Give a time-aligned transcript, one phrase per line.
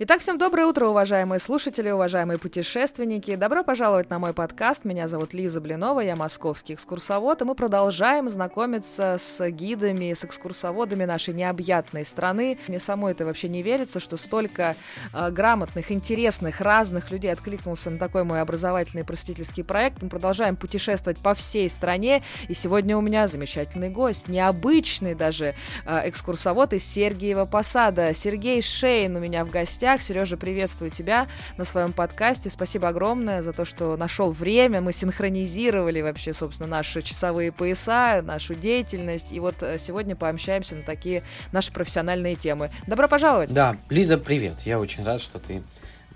[0.00, 3.34] Итак, всем доброе утро, уважаемые слушатели, уважаемые путешественники.
[3.34, 4.84] Добро пожаловать на мой подкаст.
[4.84, 11.04] Меня зовут Лиза Блинова, я московский экскурсовод, и мы продолжаем знакомиться с гидами, с экскурсоводами
[11.04, 12.60] нашей необъятной страны.
[12.68, 14.76] Мне самой это вообще не верится, что столько
[15.12, 20.00] э, грамотных, интересных, разных людей откликнулся на такой мой образовательный просветительский проект.
[20.00, 26.08] Мы продолжаем путешествовать по всей стране, и сегодня у меня замечательный гость, необычный даже э,
[26.08, 28.14] экскурсовод из Сергиева Посада.
[28.14, 30.02] Сергей Шейн у меня в гостях гостях.
[30.02, 32.50] Сережа, приветствую тебя на своем подкасте.
[32.50, 34.80] Спасибо огромное за то, что нашел время.
[34.80, 39.32] Мы синхронизировали вообще, собственно, наши часовые пояса, нашу деятельность.
[39.32, 42.70] И вот э, сегодня пообщаемся на такие наши профессиональные темы.
[42.86, 43.50] Добро пожаловать!
[43.52, 44.60] Да, Лиза, привет.
[44.64, 45.62] Я очень рад, что ты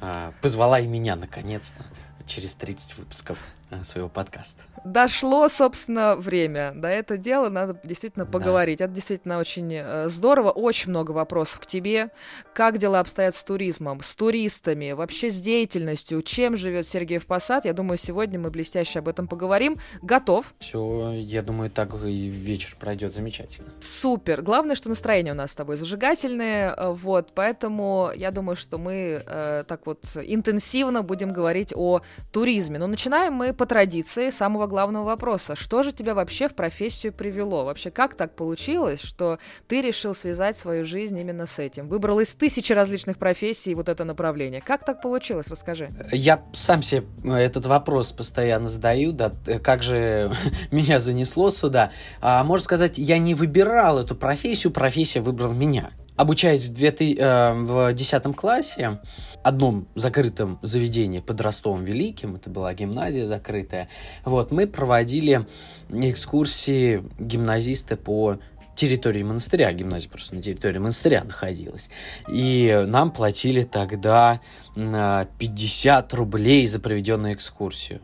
[0.01, 1.83] э, позвала и меня наконец-то
[2.27, 3.39] через 30 выпусков
[3.83, 6.73] своего подкаста дошло, собственно, время.
[6.75, 8.79] Да, это дело надо действительно поговорить.
[8.79, 8.87] Да.
[8.87, 10.51] Это действительно очень э, здорово.
[10.51, 12.11] Очень много вопросов к тебе.
[12.55, 17.65] Как дела обстоят с туризмом, с туристами, вообще с деятельностью, чем живет Сергеев Посад?
[17.65, 19.79] Я думаю, сегодня мы блестяще об этом поговорим.
[20.03, 20.55] Готов?
[20.59, 23.71] Все, я думаю, так и вечер пройдет замечательно.
[23.81, 24.43] Супер.
[24.43, 26.75] Главное, что настроение у нас с тобой зажигательное.
[26.77, 32.01] Э, вот, поэтому я думаю, что мы э, так вот интенсивно будем говорить о
[32.33, 32.79] туризме.
[32.79, 35.55] Но начинаем мы по традиции самого главного вопроса.
[35.55, 37.65] Что же тебя вообще в профессию привело?
[37.65, 41.87] Вообще, как так получилось, что ты решил связать свою жизнь именно с этим?
[41.87, 44.61] Выбрал из тысячи различных профессий вот это направление.
[44.61, 45.47] Как так получилось?
[45.47, 45.91] Расскажи.
[46.11, 50.35] Я сам себе э, этот вопрос постоянно задаю, да, э, как же
[50.73, 51.93] меня занесло сюда.
[52.21, 57.53] А, можно сказать, я не выбирал эту профессию, профессия выбрала меня обучаясь в, 2000, э,
[57.55, 59.01] в 10 классе,
[59.43, 63.89] одном закрытом заведении под Ростовом Великим, это была гимназия закрытая,
[64.25, 65.47] вот, мы проводили
[65.91, 68.39] экскурсии гимназисты по
[68.75, 71.91] территории монастыря, гимназия просто на территории монастыря находилась.
[72.29, 74.41] И нам платили тогда
[74.75, 78.01] 50 рублей за проведенную экскурсию.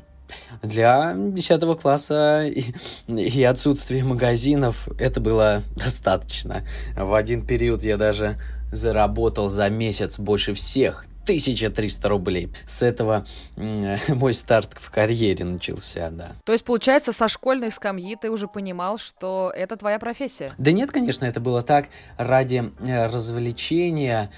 [0.62, 2.72] Для 10 класса и,
[3.06, 6.64] и отсутствие магазинов это было достаточно.
[6.96, 8.38] В один период я даже
[8.72, 11.06] заработал за месяц больше всех.
[11.28, 12.48] 1300 рублей.
[12.66, 16.32] С этого мой старт в карьере начался, да.
[16.44, 20.54] То есть, получается, со школьной скамьи ты уже понимал, что это твоя профессия?
[20.56, 24.30] Да нет, конечно, это было так ради э, развлечения.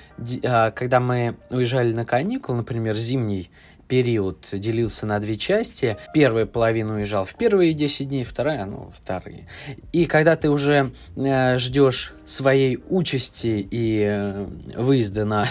[0.43, 3.51] А, когда мы уезжали на каникулы, например, зимний
[3.91, 5.97] период делился на две части.
[6.15, 9.49] Первая половина уезжал в первые 10 дней, вторая, ну, вторые.
[9.93, 14.47] И когда ты уже э, ждешь своей участи и э,
[14.77, 15.49] выезда на,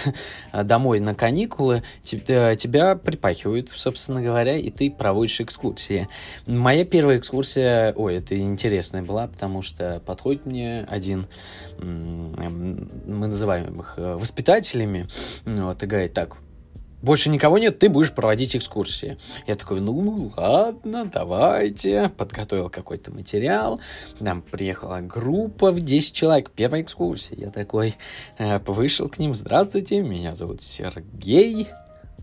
[0.64, 6.08] домой на каникулы, te, э, тебя припахивают, собственно говоря, и ты проводишь экскурсии.
[6.48, 11.28] Моя первая экскурсия, ой, это интересная была, потому что подходит мне один,
[11.78, 15.10] мы называем их э, воспитателями,
[15.44, 16.38] вот, и говорит, так,
[17.02, 19.18] больше никого нет, ты будешь проводить экскурсии.
[19.48, 22.10] Я такой, ну ладно, давайте.
[22.10, 23.80] Подготовил какой-то материал.
[24.20, 27.38] Нам приехала группа в 10 человек, первая экскурсия.
[27.38, 27.96] Я такой
[28.38, 31.70] э, вышел к ним, здравствуйте, меня зовут Сергей.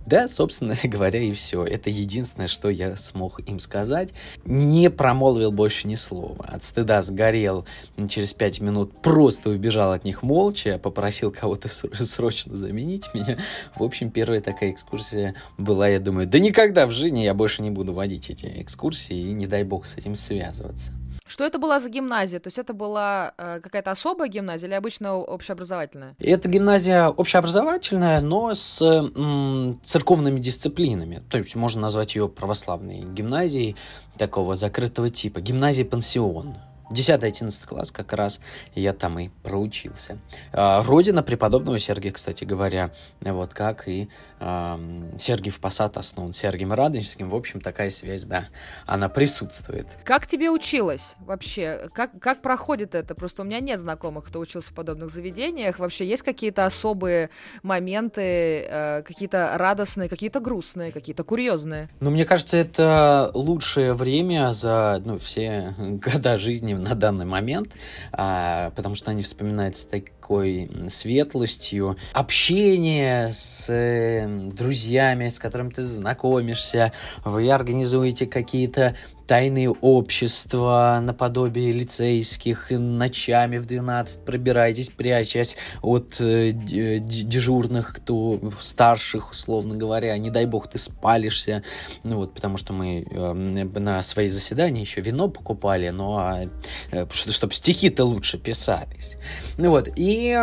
[0.07, 1.65] Да, собственно говоря, и все.
[1.65, 4.11] Это единственное, что я смог им сказать.
[4.45, 6.45] Не промолвил больше ни слова.
[6.47, 7.67] От стыда сгорел
[8.09, 11.69] через пять минут, просто убежал от них молча, попросил кого-то
[12.05, 13.39] срочно заменить меня.
[13.75, 17.71] В общем, первая такая экскурсия была, я думаю, да никогда в жизни я больше не
[17.71, 20.93] буду водить эти экскурсии, и не дай бог с этим связываться.
[21.27, 22.39] Что это была за гимназия?
[22.39, 26.15] То есть это была э, какая-то особая гимназия или обычно общеобразовательная?
[26.19, 31.23] Это гимназия общеобразовательная, но с м, церковными дисциплинами.
[31.29, 33.77] То есть можно назвать ее православной гимназией
[34.17, 35.41] такого закрытого типа.
[35.41, 36.57] Гимназия-пансион.
[36.91, 38.41] 10-11 класс как раз
[38.75, 40.19] я там и проучился.
[40.53, 44.09] А, родина преподобного Сергия, кстати говоря, вот как и
[44.41, 44.77] э,
[45.19, 47.29] Сергиев Посад основан Сергием Радонежским.
[47.29, 48.47] В общем, такая связь, да,
[48.87, 49.87] она присутствует.
[50.05, 51.89] Как тебе училось вообще?
[51.93, 53.15] Как, как проходит это?
[53.15, 55.79] Просто у меня нет знакомых, кто учился в подобных заведениях.
[55.79, 57.31] Вообще есть какие-то особые
[57.63, 61.89] моменты, э, какие-то радостные, какие-то грустные, какие-то курьезные?
[62.01, 67.73] Ну, мне кажется, это лучшее время за ну, все года жизни на данный момент,
[68.13, 69.87] а, потому что они вспоминаются
[70.27, 71.97] такой светлостью.
[72.13, 76.93] Общение с э, друзьями, с которыми ты знакомишься,
[77.25, 78.97] вы организуете какие-то
[79.27, 89.77] тайные общества наподобие лицейских, ночами в 12 пробираетесь, прячась от э, дежурных, кто старших, условно
[89.77, 91.63] говоря, не дай бог ты спалишься,
[92.05, 96.49] ну вот, потому что мы э, на свои заседания еще вино покупали, но ну, а,
[96.93, 99.17] э, чтобы стихи-то лучше писались.
[99.59, 100.35] Ну вот, и И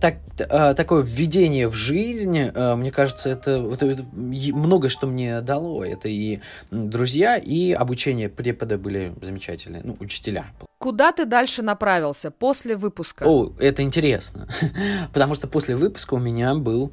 [0.00, 5.40] так, э, такое введение в жизнь, э, мне кажется, это, это, это многое, что мне
[5.40, 5.84] дало.
[5.84, 6.38] Это и
[6.70, 10.46] друзья, и обучение препода были замечательные, ну, учителя.
[10.78, 13.24] Куда ты дальше направился после выпуска?
[13.26, 14.46] О, это интересно,
[15.12, 16.92] потому что после выпуска у меня был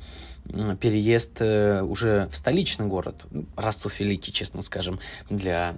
[0.80, 3.26] переезд э, уже в столичный город,
[3.56, 5.00] Ростов Великий, честно скажем,
[5.30, 5.76] для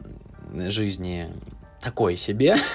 [0.70, 1.30] жизни
[1.86, 2.56] такой себе.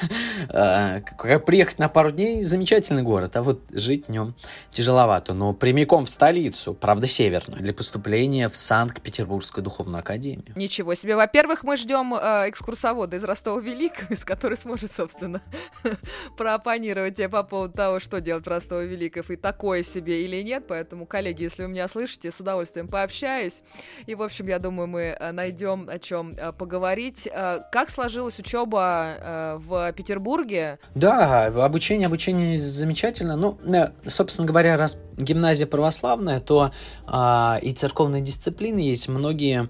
[0.52, 1.00] А,
[1.46, 4.34] приехать на пару дней замечательный город, а вот жить в нем
[4.70, 5.34] тяжеловато.
[5.34, 10.52] Но прямиком в столицу, правда северную, для поступления в Санкт-Петербургскую духовную академию.
[10.56, 11.14] Ничего себе.
[11.14, 15.42] Во-первых, мы ждем э, экскурсовода из Ростова Великого, из который сможет, собственно,
[16.36, 20.64] проопонировать тебе по поводу того, что делать в Ростове Великов, и такое себе или нет.
[20.66, 23.62] Поэтому, коллеги, если вы меня слышите, с удовольствием пообщаюсь.
[24.06, 27.28] И, в общем, я думаю, мы э, найдем о чем э, поговорить.
[27.30, 30.78] Э, как сложилась учеба э, в Петербурге.
[30.94, 33.36] Да, обучение, обучение замечательно.
[33.36, 36.72] Ну, э, собственно говоря, раз гимназия православная, то
[37.06, 39.08] э, и церковные дисциплины есть.
[39.08, 39.68] Многие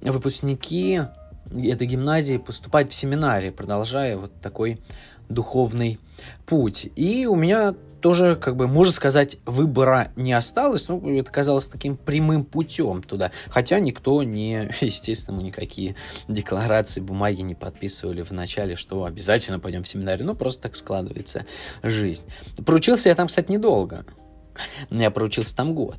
[0.00, 1.02] выпускники
[1.50, 4.80] этой гимназии поступают в семинарии, продолжая вот такой
[5.28, 5.98] духовный
[6.46, 6.90] путь.
[6.96, 10.88] И у меня тоже, как бы, можно сказать, выбора не осталось.
[10.88, 13.30] Ну, это казалось таким прямым путем туда.
[13.48, 15.96] Хотя никто не, естественно, никакие
[16.28, 20.26] декларации, бумаги не подписывали в начале, что обязательно пойдем в семинарию.
[20.26, 21.46] Ну, просто так складывается
[21.82, 22.24] жизнь.
[22.66, 24.04] Проучился я там, кстати, недолго.
[24.90, 25.98] Я проучился там год.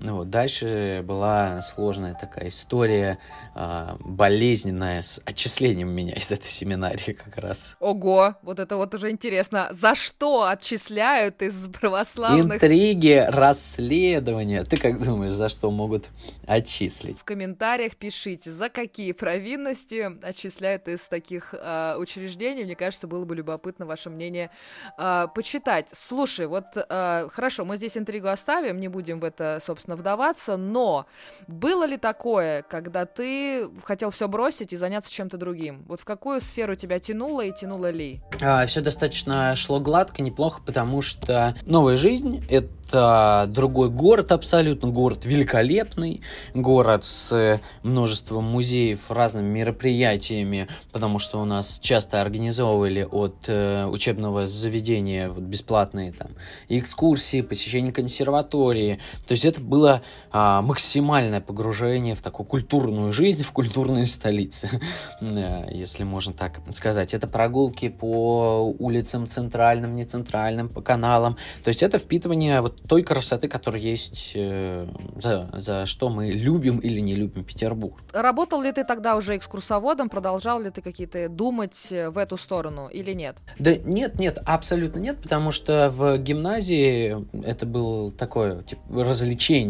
[0.00, 0.30] Ну вот.
[0.30, 3.18] Дальше была сложная такая история,
[3.54, 7.76] э, болезненная, с отчислением меня из этой семинарии как раз.
[7.80, 9.68] Ого, вот это вот уже интересно.
[9.72, 12.56] За что отчисляют из православных?
[12.56, 14.64] Интриги, расследования.
[14.64, 16.08] Ты как думаешь, за что могут
[16.46, 17.18] отчислить?
[17.18, 22.64] В комментариях пишите, за какие провинности отчисляют из таких э, учреждений.
[22.64, 24.50] Мне кажется, было бы любопытно ваше мнение
[24.96, 25.88] э, почитать.
[25.92, 30.56] Слушай, вот э, хорошо, мы здесь интригу оставим, не будем в это, собственно, собственно, вдаваться,
[30.56, 31.06] но
[31.46, 35.84] было ли такое, когда ты хотел все бросить и заняться чем-то другим?
[35.88, 38.20] Вот в какую сферу тебя тянуло и тянуло ли?
[38.42, 45.26] А, все достаточно шло гладко, неплохо, потому что новая жизнь— это другой город абсолютно, город
[45.26, 46.22] великолепный,
[46.54, 54.46] город с множеством музеев, разными мероприятиями, потому что у нас часто организовывали от э, учебного
[54.46, 56.28] заведения вот, бесплатные там
[56.68, 59.00] экскурсии, посещение консерватории.
[59.26, 64.68] То есть это было а, максимальное погружение в такую культурную жизнь, в культурные столицы,
[65.20, 67.14] если можно так сказать.
[67.14, 71.36] Это прогулки по улицам центральным, не центральным, по каналам.
[71.62, 76.78] То есть это впитывание вот той красоты, которая есть, э, за, за что мы любим
[76.78, 77.98] или не любим Петербург.
[78.12, 82.88] Работал ли ты тогда уже экскурсоводом, продолжал ли ты какие-то думать э, в эту сторону
[82.88, 83.36] или нет?
[83.58, 89.67] Да нет, нет, абсолютно нет, потому что в гимназии это было такое типа, развлечение,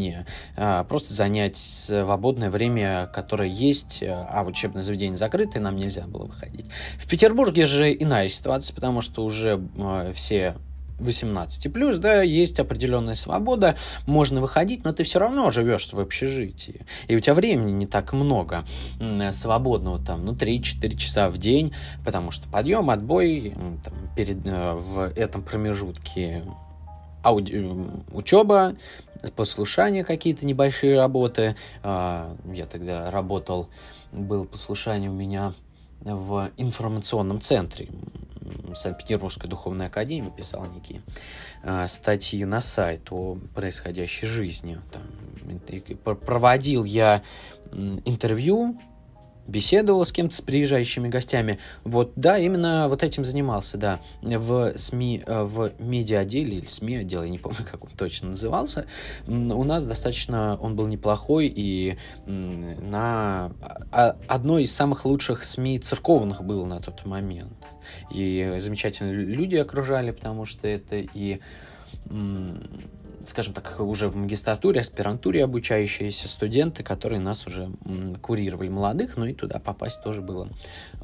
[0.56, 6.67] а, просто занять свободное время, которое есть, а учебное заведение закрыто, нам нельзя было выходить.
[6.99, 10.56] В Петербурге же иная ситуация, потому что уже э, все
[11.00, 16.87] 18 плюс, да, есть определенная свобода, можно выходить, но ты все равно живешь в общежитии.
[17.06, 18.65] И у тебя времени не так много
[19.33, 21.73] свободного, там, ну, 3-4 часа в день,
[22.05, 23.55] потому что подъем, отбой,
[23.85, 26.45] там, перед, э, в этом промежутке
[27.23, 27.69] ауди...
[28.12, 28.77] учеба,
[29.35, 31.56] послушания какие-то небольшие работы.
[31.82, 33.69] А, я тогда работал,
[34.12, 35.54] был послушание у меня
[36.00, 37.88] в информационном центре
[38.75, 41.02] Санкт-Петербургской духовной академии писал некие
[41.62, 44.78] э, статьи на сайт о происходящей жизни.
[44.92, 45.02] Там,
[46.16, 47.23] проводил я
[47.73, 48.78] интервью
[49.49, 51.59] беседовал с кем-то, с приезжающими гостями.
[51.83, 54.00] Вот, да, именно вот этим занимался, да.
[54.23, 58.87] В СМИ, э, в медиа-отделе или СМИ-отдел, я не помню, как он точно назывался,
[59.26, 63.50] у нас достаточно, он был неплохой и на
[63.90, 67.67] одной из самых лучших СМИ церковных был на тот момент.
[68.12, 71.40] И замечательные люди окружали, потому что это и
[73.28, 77.70] скажем так, уже в магистратуре, аспирантуре обучающиеся студенты, которые нас уже
[78.23, 80.49] курировали молодых, но и туда попасть тоже было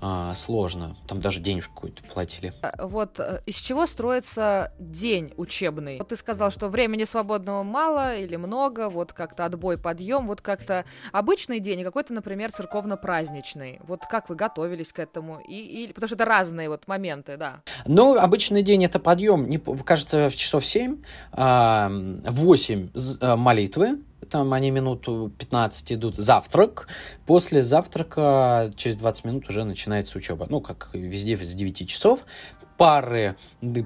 [0.01, 0.97] а, сложно.
[1.07, 2.53] Там даже денежку какую-то платили.
[2.63, 5.99] А, вот э, из чего строится день учебный?
[5.99, 10.85] Вот ты сказал, что времени свободного мало или много, вот как-то отбой, подъем, вот как-то
[11.13, 13.81] обычный день и какой-то, например, церковно-праздничный.
[13.87, 15.41] Вот как вы готовились к этому?
[15.41, 17.63] И, и, потому что это разные вот моменты, да.
[17.87, 21.03] Ну, обычный день это подъем, не, кажется, в часов 7,
[21.33, 21.91] а,
[22.25, 22.89] 8
[23.21, 26.89] э, молитвы, там они минуту 15 идут, завтрак.
[27.27, 30.47] После завтрака через 20 минут уже начинается учеба.
[30.49, 32.25] Ну, как везде, с 9 часов.
[32.77, 33.37] пары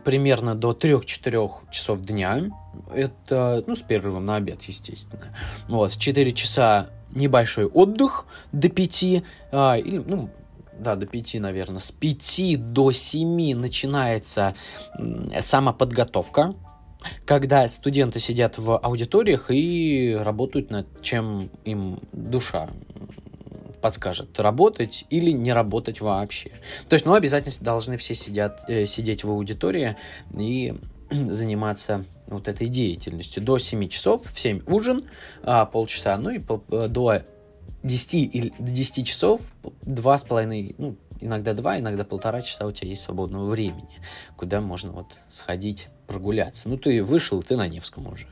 [0.05, 2.51] примерно до 3-4 часов дня.
[2.95, 5.35] Это, ну, с перерывом на обед, естественно.
[5.69, 10.31] Вот, в 4 часа небольшой отдых до 5, а, или, ну,
[10.79, 11.81] да, до 5, наверное.
[11.81, 14.55] С 5 до 7 начинается
[15.41, 16.55] самоподготовка,
[17.25, 22.69] когда студенты сидят в аудиториях и работают над чем им душа
[23.81, 26.51] подскажет, работать или не работать вообще.
[26.89, 29.97] То есть, ну, обязательно должны все сидят, э, сидеть в аудитории
[30.37, 30.75] и
[31.11, 33.43] заниматься вот этой деятельностью.
[33.43, 35.05] До 7 часов, в 7 ужин,
[35.43, 37.23] а, полчаса, ну и по, э, до
[37.83, 39.41] 10 или до 10 часов,
[39.83, 44.01] два с половиной, ну, иногда два, иногда полтора часа у тебя есть свободного времени,
[44.37, 46.69] куда можно вот сходить прогуляться.
[46.69, 48.27] Ну, ты вышел, ты на Невском уже,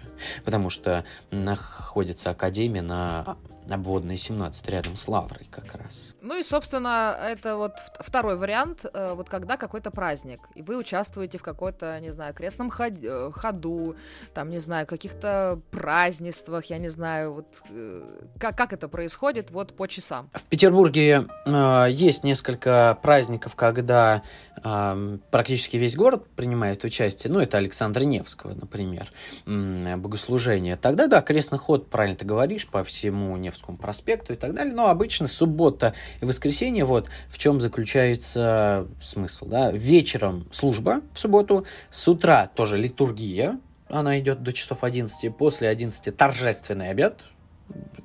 [0.44, 3.36] потому что находится академия на
[3.74, 6.14] обводная 17 рядом с Лаврой как раз.
[6.20, 11.38] Ну и, собственно, это вот второй вариант, э, вот когда какой-то праздник, и вы участвуете
[11.38, 13.96] в какой-то, не знаю, крестном э, ходу,
[14.34, 18.02] там, не знаю, каких-то празднествах, я не знаю, вот э,
[18.38, 20.30] как, как это происходит вот по часам.
[20.32, 24.22] В Петербурге э, есть несколько праздников, когда
[24.62, 29.12] э, практически весь город принимает участие, ну, это Александра Невского, например,
[29.44, 30.76] богослужение.
[30.76, 34.72] Тогда, да, крестный ход, правильно ты говоришь, по всему Невскому проспекту и так далее.
[34.72, 39.46] Но обычно суббота и воскресенье, вот в чем заключается смысл.
[39.46, 39.72] Да?
[39.72, 43.58] Вечером служба в субботу, с утра тоже литургия,
[43.88, 47.22] она идет до часов 11, после 11 торжественный обед,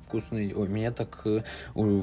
[0.06, 0.52] вкусный.
[0.54, 1.42] Ой, меня так э,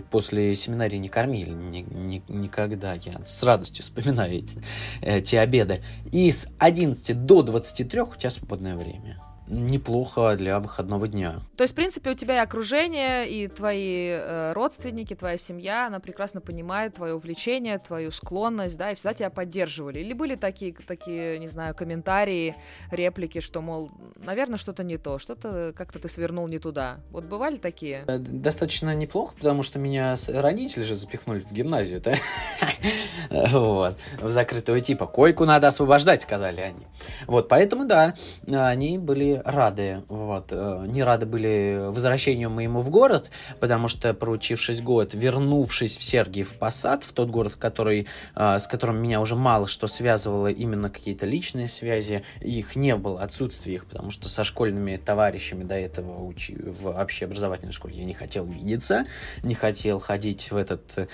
[0.10, 2.94] после семинарии не кормили ни, ни, никогда.
[2.94, 4.58] Я с радостью вспоминаю эти,
[5.02, 5.84] эти обеды.
[6.12, 11.42] И с 11 до 23 у тебя свободное время неплохо для выходного дня.
[11.58, 16.00] То есть, в принципе, у тебя и окружение, и твои э, родственники, твоя семья, она
[16.00, 20.00] прекрасно понимает твое увлечение, твою склонность, да, и всегда тебя поддерживали.
[20.00, 22.56] Или были такие, такие, не знаю, комментарии,
[22.92, 23.92] реплики, что, мол,
[24.24, 27.00] наверное, что-то не то, что-то как-то ты свернул не туда.
[27.10, 28.06] Вот бывали такие?
[28.08, 32.16] Э, достаточно неплохо, потому что меня родители же запихнули в гимназию, да?
[33.52, 35.08] Вот, в закрытого типа.
[35.08, 36.88] Койку надо освобождать, сказали они.
[37.28, 38.14] Вот, поэтому, да,
[38.48, 40.04] они были рады.
[40.08, 40.48] Вот.
[40.52, 43.30] Э, не рады были возвращению моему в город,
[43.60, 49.02] потому что, проучившись год, вернувшись в Сергиев Посад, в тот город, который, э, с которым
[49.02, 54.12] меня уже мало что связывало, именно какие-то личные связи, их не было, отсутствие их, потому
[54.12, 59.06] что со школьными товарищами до этого учи, в общеобразовательной школе я не хотел видеться,
[59.44, 61.10] не хотел ходить в этот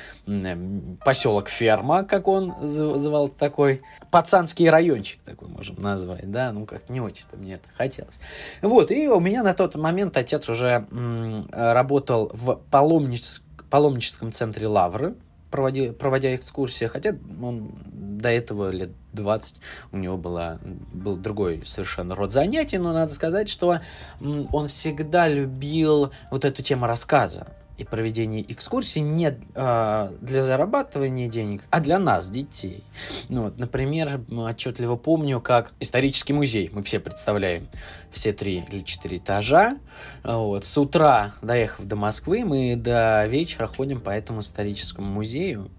[1.03, 7.01] поселок Ферма, как он называл такой, пацанский райончик такой можем назвать, да, ну как не
[7.01, 8.14] очень-то мне это хотелось.
[8.61, 14.67] Вот, и у меня на тот момент отец уже м, работал в паломничес, паломническом центре
[14.67, 15.15] Лавры,
[15.51, 19.55] проводя, проводя экскурсии, хотя он до этого лет 20
[19.91, 20.59] у него была,
[20.93, 23.79] был другой совершенно род занятий, но надо сказать, что
[24.19, 31.63] он всегда любил вот эту тему рассказа и проведение экскурсий не э, для зарабатывания денег,
[31.69, 32.83] а для нас, детей.
[33.29, 37.67] Ну, вот, например, отчетливо помню, как исторический музей, мы все представляем,
[38.11, 39.77] все три или четыре этажа.
[40.23, 45.69] Вот, с утра, доехав до Москвы, мы до вечера ходим по этому историческому музею,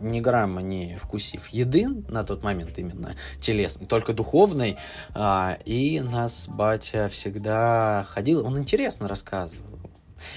[0.00, 4.76] ни грамма не вкусив еды на тот момент именно телесной, только духовной,
[5.14, 9.73] а, и нас батя всегда ходил, он интересно рассказывал,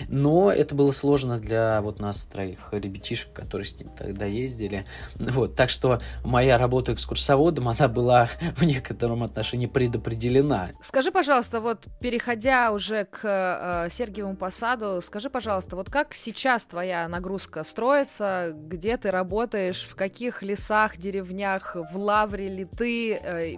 [0.07, 4.85] но это было сложно для вот нас троих ребятишек, которые с ним тогда ездили.
[5.15, 10.69] Вот, так что моя работа экскурсоводом, она была в некотором отношении предопределена.
[10.81, 17.07] Скажи, пожалуйста, вот переходя уже к э, Сергиевому посаду, скажи, пожалуйста, вот как сейчас твоя
[17.07, 23.55] нагрузка строится, где ты работаешь, в каких лесах, деревнях, в Лавре ли ты, э,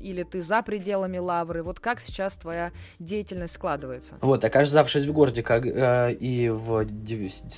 [0.00, 4.14] или ты за пределами Лавры, вот как сейчас твоя деятельность складывается?
[4.20, 6.86] Вот, оказавшись в городе, как э, и в,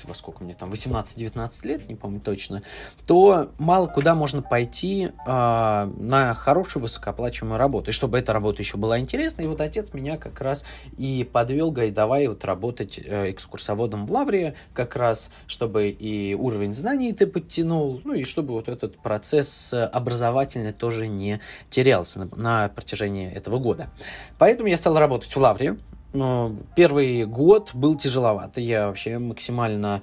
[0.04, 2.62] во сколько мне там, 18-19 лет, не помню точно,
[3.06, 7.90] то мало куда можно пойти э, на хорошую высокооплачиваемую работу.
[7.90, 10.64] И чтобы эта работа еще была интересной, и вот отец меня как раз
[10.98, 16.72] и подвел, говорит, давай вот работать э, экскурсоводом в Лавре, как раз, чтобы и уровень
[16.72, 21.40] знаний ты подтянул, ну и чтобы вот этот процесс образовательный тоже не
[22.02, 23.88] терялся на, на протяжении этого года.
[24.38, 25.76] Поэтому я стал работать в Лавре,
[26.12, 28.60] но первый год был тяжеловато.
[28.60, 30.02] Я вообще максимально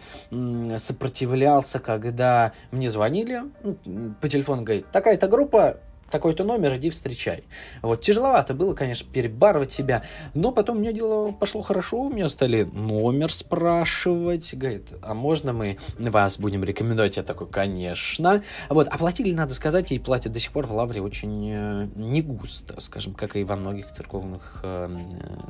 [0.77, 5.77] сопротивлялся, когда мне звонили ну, по телефону, говорит, такая-то группа,
[6.09, 7.43] такой-то номер, иди встречай.
[7.81, 12.63] Вот, тяжеловато было, конечно, перебарывать себя, но потом меня дело пошло хорошо, у меня стали
[12.63, 17.17] номер спрашивать, говорит, а можно мы вас будем рекомендовать?
[17.17, 18.41] Я такой, конечно.
[18.69, 22.79] Вот, оплатили, надо сказать, и платят до сих пор в Лавре очень э, не густо,
[22.81, 24.97] скажем, как и во многих церковных э,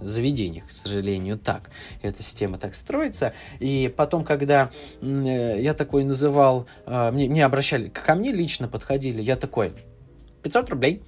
[0.01, 1.69] заведениях, к сожалению, так.
[2.01, 3.33] Эта система так строится.
[3.59, 9.21] И потом, когда э, я такой называл, э, мне, мне обращали, ко мне лично подходили,
[9.21, 9.73] я такой,
[10.43, 11.01] 500 рублей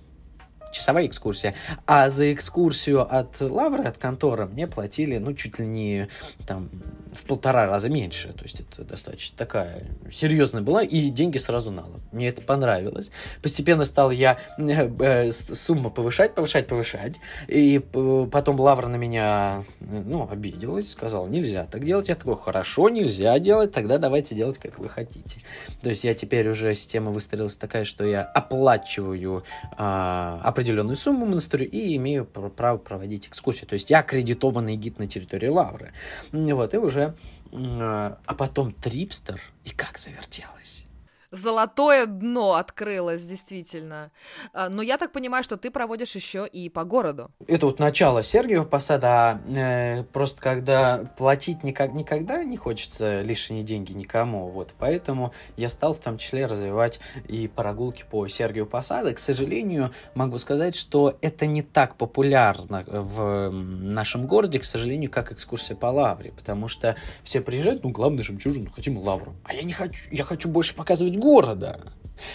[0.72, 1.56] часовая экскурсия.
[1.86, 6.08] А за экскурсию от Лавры, от конторы, мне платили, ну, чуть ли не
[6.48, 6.70] там
[7.14, 8.34] в полтора раза меньше.
[8.34, 12.00] То есть это достаточно такая серьезная была, и деньги сразу налог.
[12.12, 13.12] Мне это понравилось.
[13.42, 17.16] Постепенно стал я э, э, сумму повышать, повышать, повышать.
[17.48, 22.08] И потом Лавра на меня, ну, обиделась, сказала, нельзя так делать.
[22.10, 25.40] Я такой, хорошо, нельзя делать, тогда давайте делать, как вы хотите.
[25.82, 29.44] То есть я теперь уже, система выстроилась такая, что я оплачиваю
[29.78, 33.68] а, определенную сумму монастырю и имею право проводить экскурсию.
[33.68, 35.92] То есть я аккредитованный гид на территории Лавры.
[36.32, 37.16] Вот, и уже...
[37.52, 40.86] А потом Трипстер, и как завертелось
[41.32, 44.12] золотое дно открылось, действительно.
[44.54, 47.32] А, но я так понимаю, что ты проводишь еще и по городу.
[47.48, 53.64] Это вот начало Сергиева Посада, а э, просто когда платить никак, никогда не хочется лишние
[53.64, 59.14] деньги никому, вот, поэтому я стал в том числе развивать и прогулки по Сергию Посада.
[59.14, 65.32] К сожалению, могу сказать, что это не так популярно в нашем городе, к сожалению, как
[65.32, 69.34] экскурсия по Лавре, потому что все приезжают, ну, главное жемчужину, хотим Лавру.
[69.44, 71.80] А я не хочу, я хочу больше показывать города.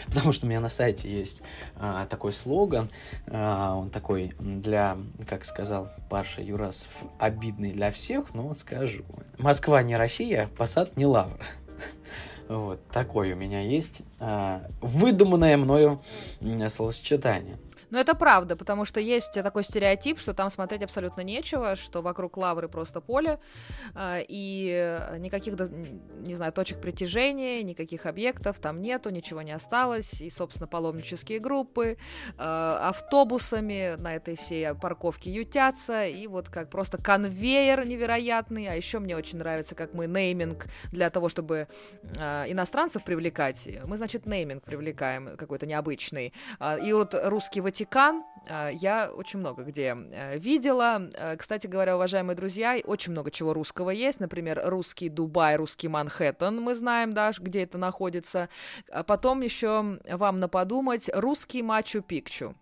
[0.07, 1.43] Потому что у меня на сайте есть
[1.77, 2.91] а, такой слоган,
[3.27, 4.97] а, он такой для,
[5.29, 9.05] как сказал Паша Юрасов, обидный для всех, но вот скажу.
[9.39, 11.45] Москва не Россия, посад не Лавра.
[12.49, 16.01] Вот такой у меня есть а, выдуманное мною
[16.69, 17.59] словосочетание.
[17.91, 22.37] Но это правда, потому что есть такой стереотип, что там смотреть абсолютно нечего, что вокруг
[22.37, 23.39] лавры просто поле,
[23.95, 25.55] а, и никаких,
[26.21, 31.97] не знаю, точек притяжения, никаких объектов там нету, ничего не осталось, и, собственно, паломнические группы,
[32.39, 38.99] а, автобусами на этой всей парковке ютятся, и вот как просто конвейер невероятный, а еще
[38.99, 41.69] мне очень нравится, как мы нейминг для того, чтобы
[42.19, 46.33] а, иностранцев привлекать, мы, значит, нейминг привлекаем какой-то необычный,
[46.83, 51.11] и вот русский Ватикан а, я очень много где э, видела.
[51.13, 54.19] Э, кстати говоря, уважаемые друзья, очень много чего русского есть.
[54.19, 58.49] Например, русский Дубай, русский Манхэттен, мы знаем, да, где это находится.
[58.91, 62.55] А потом еще вам на подумать русский Мачу-Пикчу.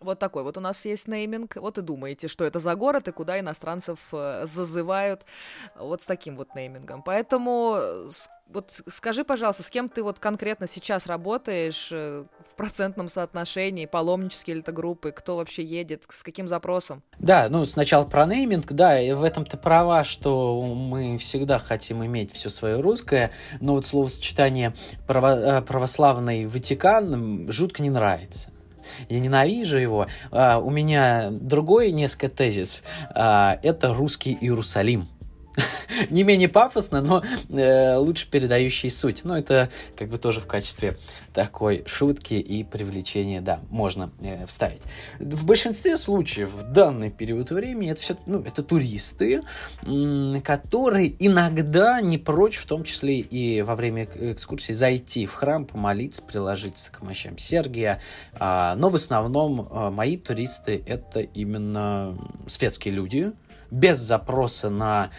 [0.00, 1.56] Вот такой вот у нас есть нейминг.
[1.56, 5.24] Вот и думаете, что это за город и куда иностранцев э, зазывают
[5.76, 7.02] вот с таким вот неймингом.
[7.02, 8.10] Поэтому
[8.52, 14.56] вот скажи, пожалуйста, с кем ты вот конкретно сейчас работаешь э, в процентном соотношении, паломнические
[14.56, 17.02] ли это группы, кто вообще едет, с каким запросом?
[17.18, 22.04] Да, ну сначала про нейминг, да, и в этом ты права, что мы всегда хотим
[22.04, 24.74] иметь все свое русское, но вот словосочетание
[25.06, 28.50] право, э, православный Ватикан жутко не нравится.
[29.08, 30.06] Я ненавижу его.
[30.30, 32.82] А, у меня другой несколько тезис.
[33.14, 35.08] А, это русский Иерусалим.
[36.10, 39.22] не менее пафосно, но э, лучше передающий суть.
[39.24, 40.96] Ну, это как бы тоже в качестве
[41.32, 44.82] такой шутки и привлечения, да, можно э, вставить.
[45.18, 49.42] В большинстве случаев в данный период времени это все, ну, это туристы,
[50.44, 56.22] которые иногда не прочь, в том числе и во время экскурсии, зайти в храм, помолиться,
[56.22, 58.00] приложиться к мощам Сергия.
[58.34, 63.32] А, но в основном а, мои туристы это именно светские люди,
[63.70, 65.10] без запроса на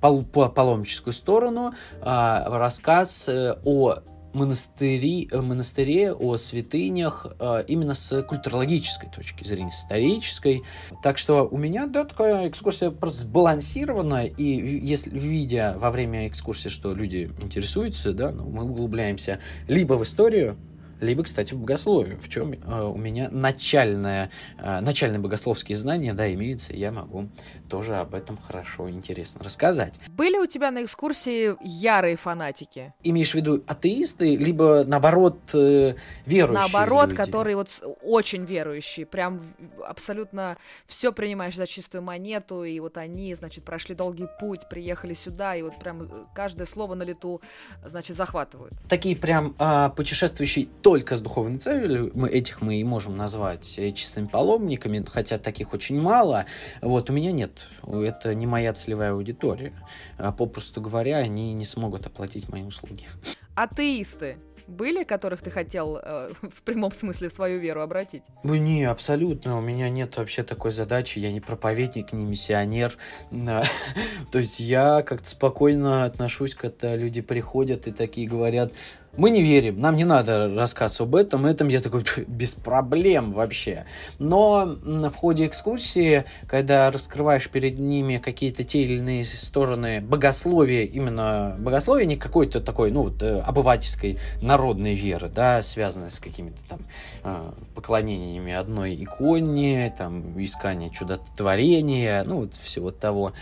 [0.00, 3.98] пол паломническую сторону а, рассказ э, о
[4.34, 10.62] монастыри, э, монастыре, о святынях э, именно с культурологической точки зрения, с исторической.
[11.02, 16.68] Так что у меня, да, такая экскурсия просто сбалансированная, и если видя во время экскурсии,
[16.68, 20.56] что люди интересуются, да, ну, мы углубляемся либо в историю,
[21.04, 26.32] либо, кстати, в богословии, в чем э, у меня начальное, э, начальные богословские знания, да,
[26.32, 27.28] имеются, и я могу
[27.68, 29.98] тоже об этом хорошо, интересно рассказать.
[30.08, 32.92] Были у тебя на экскурсии ярые фанатики?
[33.02, 35.94] Имеешь в виду атеисты, либо, наоборот, э,
[36.26, 37.16] верующие Наоборот, люди?
[37.16, 37.68] которые вот
[38.02, 39.40] очень верующие, прям
[39.86, 45.56] абсолютно все принимаешь за чистую монету, и вот они, значит, прошли долгий путь, приехали сюда,
[45.56, 47.40] и вот прям каждое слово на лету,
[47.84, 48.74] значит, захватывают.
[48.88, 53.80] Такие прям а, путешествующие то только с духовной целью, мы, этих мы и можем назвать
[53.80, 56.46] э, чистыми паломниками, хотя таких очень мало.
[56.82, 57.66] Вот, у меня нет.
[57.84, 59.72] Это не моя целевая аудитория.
[60.18, 63.08] А попросту говоря, они не смогут оплатить мои услуги.
[63.56, 68.22] Атеисты были, которых ты хотел э, в прямом смысле в свою веру обратить?
[68.42, 69.58] Ну, не, абсолютно.
[69.58, 71.18] У меня нет вообще такой задачи.
[71.18, 72.96] Я не проповедник, не миссионер.
[73.30, 78.72] То есть я как-то спокойно отношусь, когда люди приходят и такие говорят,
[79.16, 83.84] мы не верим, нам не надо рассказывать об этом, этом я такой, без проблем вообще.
[84.18, 91.56] Но в ходе экскурсии, когда раскрываешь перед ними какие-то те или иные стороны богословия, именно
[91.58, 96.80] богословия, не какой-то такой, ну, вот, э, обывательской народной веры, да, связанной с какими-то там
[97.22, 103.32] э, поклонениями одной иконе, там, искание чудотворения, ну, вот всего того,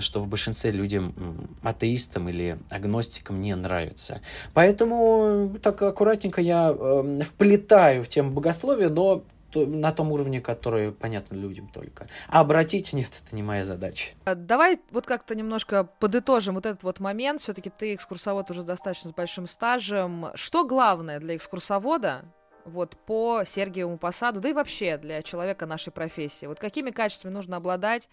[0.00, 1.14] что в большинстве людям,
[1.62, 4.20] атеистам или агностикам не нравится.
[4.54, 10.90] Поэтому Поэтому так аккуратненько я э, вплетаю в тему богословия, но на том уровне, который
[10.90, 12.08] понятно людям только.
[12.28, 14.10] А обратить нет, это не моя задача.
[14.24, 17.40] А давай вот как-то немножко подытожим вот этот вот момент.
[17.40, 20.26] Все-таки ты экскурсовод уже достаточно с большим стажем.
[20.34, 22.24] Что главное для экскурсовода
[22.64, 26.46] вот по Сергиевому посаду, да и вообще для человека нашей профессии?
[26.46, 28.08] Вот какими качествами нужно обладать,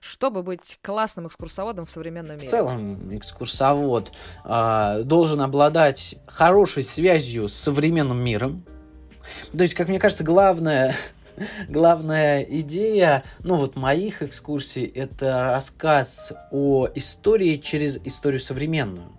[0.00, 2.48] чтобы быть классным экскурсоводом в современном мире?
[2.48, 4.12] В целом экскурсовод
[4.44, 8.64] э, должен обладать хорошей связью с современным миром.
[9.56, 10.94] То есть, как мне кажется, главное
[11.68, 19.15] главная идея, ну вот моих экскурсий, это рассказ о истории через историю современную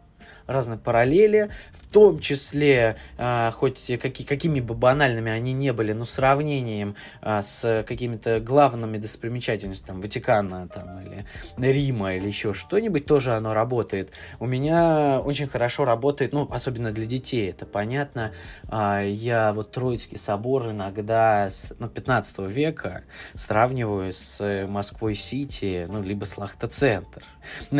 [0.48, 6.06] разные параллели, в том числе, э, хоть какие, какими бы банальными они не были, но
[6.06, 11.26] сравнением э, с какими-то главными достопримечательностями Ватикана там, или
[11.58, 14.12] Рима или еще что-нибудь, тоже оно работает.
[14.40, 18.34] У меня очень хорошо работает, ну, особенно для детей, это понятно.
[18.70, 23.04] Э, я вот Троицкий собор иногда с ну, 15 века
[23.36, 27.24] сравниваю с Москвой-Сити, ну, либо с Лахта-центр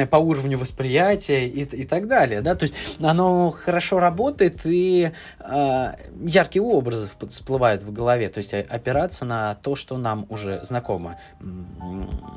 [0.10, 5.94] по уровню восприятия и, и так далее, да, то есть оно хорошо работает и э,
[6.24, 11.18] яркие образы всплывают в голове, то есть опираться на то, что нам уже знакомо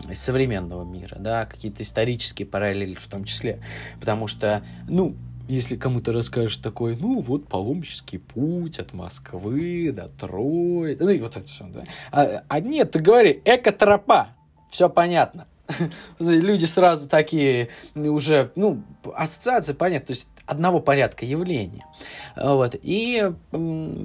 [0.09, 3.61] из современного мира, да, какие-то исторические параллели в том числе,
[3.99, 5.17] потому что, ну,
[5.51, 11.37] если кому-то расскажешь такой, ну, вот паломнический путь от Москвы до Трои, ну, и вот
[11.37, 11.85] это все, да.
[12.13, 14.29] А, а нет, ты говори, экотропа,
[14.71, 15.47] все понятно.
[16.19, 18.83] Люди сразу такие уже, ну,
[19.15, 21.87] ассоциации, понятно, то есть одного порядка явления.
[22.35, 22.75] Вот.
[22.83, 23.33] И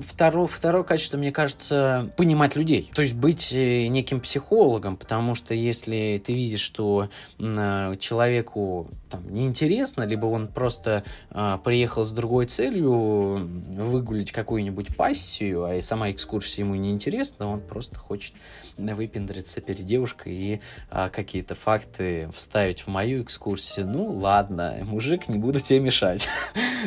[0.08, 2.92] второе, второе качество, мне кажется, понимать людей.
[2.94, 10.04] То есть быть э, неким психологом, потому что если ты видишь, что человеку там, неинтересно,
[10.04, 16.66] либо он просто а, приехал с другой целью выгулить какую-нибудь пассию, а и сама экскурсия
[16.66, 18.34] ему неинтересна, он просто хочет
[18.78, 23.88] выпендриться перед девушкой и а, какие-то факты вставить в мою экскурсию.
[23.88, 26.28] Ну, ладно, мужик, не буду тебе мешать.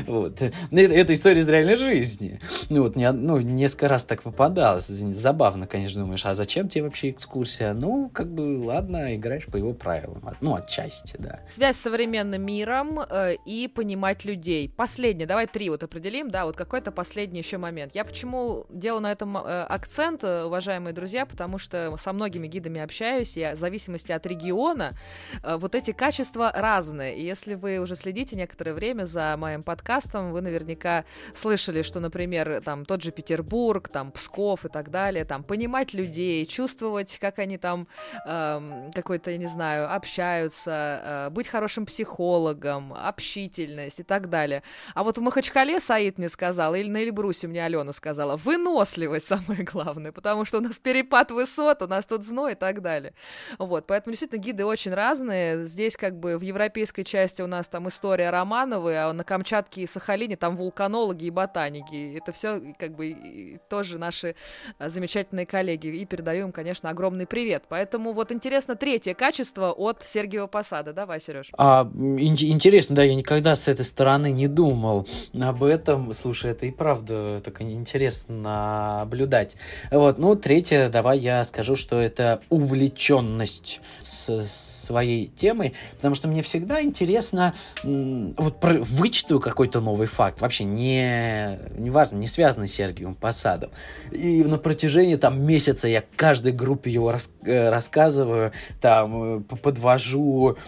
[0.06, 0.40] Вот.
[0.70, 2.40] Ну, это, история из реальной жизни.
[2.68, 4.86] Ну, вот, не, ну, несколько раз так попадалось.
[4.86, 7.74] Забавно, конечно, думаешь, а зачем тебе вообще экскурсия?
[7.74, 10.22] Ну, как бы, ладно, играешь по его правилам.
[10.40, 11.40] Ну, отчасти, да.
[11.48, 14.68] Связь с современным миром э, и понимать людей.
[14.68, 17.94] Последнее, давай три вот определим, да, вот какой-то последний еще момент.
[17.94, 22.80] Я почему делаю на этом э, акцент, э, уважаемые друзья, потому что со многими гидами
[22.80, 24.96] общаюсь, и в зависимости от региона
[25.42, 27.16] э, вот эти качества разные.
[27.16, 32.60] И если вы уже следите некоторое время за моим подкастом, вы наверняка слышали, что, например,
[32.64, 37.58] там тот же Петербург, там Псков и так далее, там понимать людей, чувствовать, как они
[37.58, 37.88] там
[38.26, 44.62] э, какой-то, я не знаю, общаются, э, быть хорошим психологом, общительность и так далее.
[44.94, 49.62] А вот в Махачкале Саид мне сказал, или на Эльбрусе мне Алена сказала, выносливость самое
[49.62, 53.14] главное, потому что у нас перепад высот, у нас тут зной и так далее.
[53.58, 55.64] Вот, поэтому действительно гиды очень разные.
[55.66, 59.86] Здесь как бы в европейской части у нас там история Романовой, а на Камчатке и
[59.86, 62.16] Сахалине там вулканологи и ботаники.
[62.16, 64.34] Это все как бы тоже наши
[64.78, 65.88] а, замечательные коллеги.
[65.88, 67.64] И передаю им, конечно, огромный привет.
[67.68, 70.92] Поэтому вот интересно третье качество от Сергиева Посада.
[70.92, 71.50] Давай, Сереж.
[71.58, 75.06] А, ин- интересно, да, я никогда с этой стороны не думал
[75.38, 76.12] об этом.
[76.14, 79.56] Слушай, это и правда так интересно наблюдать.
[79.90, 84.46] Вот, ну, третье, давай я скажу что это увлеченность с,
[84.88, 91.58] своей темой, потому что мне всегда интересно, вот про, вычитаю какой-то новый факт, вообще не,
[91.78, 93.70] не важно, не связанный с Сергием Посадом.
[94.12, 100.58] И на протяжении там месяца я каждой группе его рас, э, рассказываю, там э, подвожу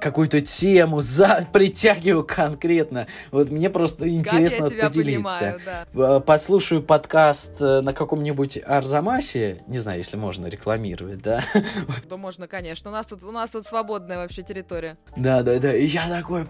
[0.00, 3.06] какую-то тему, за, притягиваю конкретно.
[3.30, 5.04] Вот мне просто интересно поделиться.
[5.04, 5.60] Понимаю,
[5.92, 6.20] да.
[6.20, 11.44] Послушаю подкаст э, на каком-нибудь Арзамасе, не знаю, если можно рекламировать, да?
[12.08, 12.90] Да можно, конечно.
[12.90, 14.96] У нас тут, у нас тут свободная вообще территория.
[15.16, 15.74] Да, да, да.
[15.74, 16.44] И я такой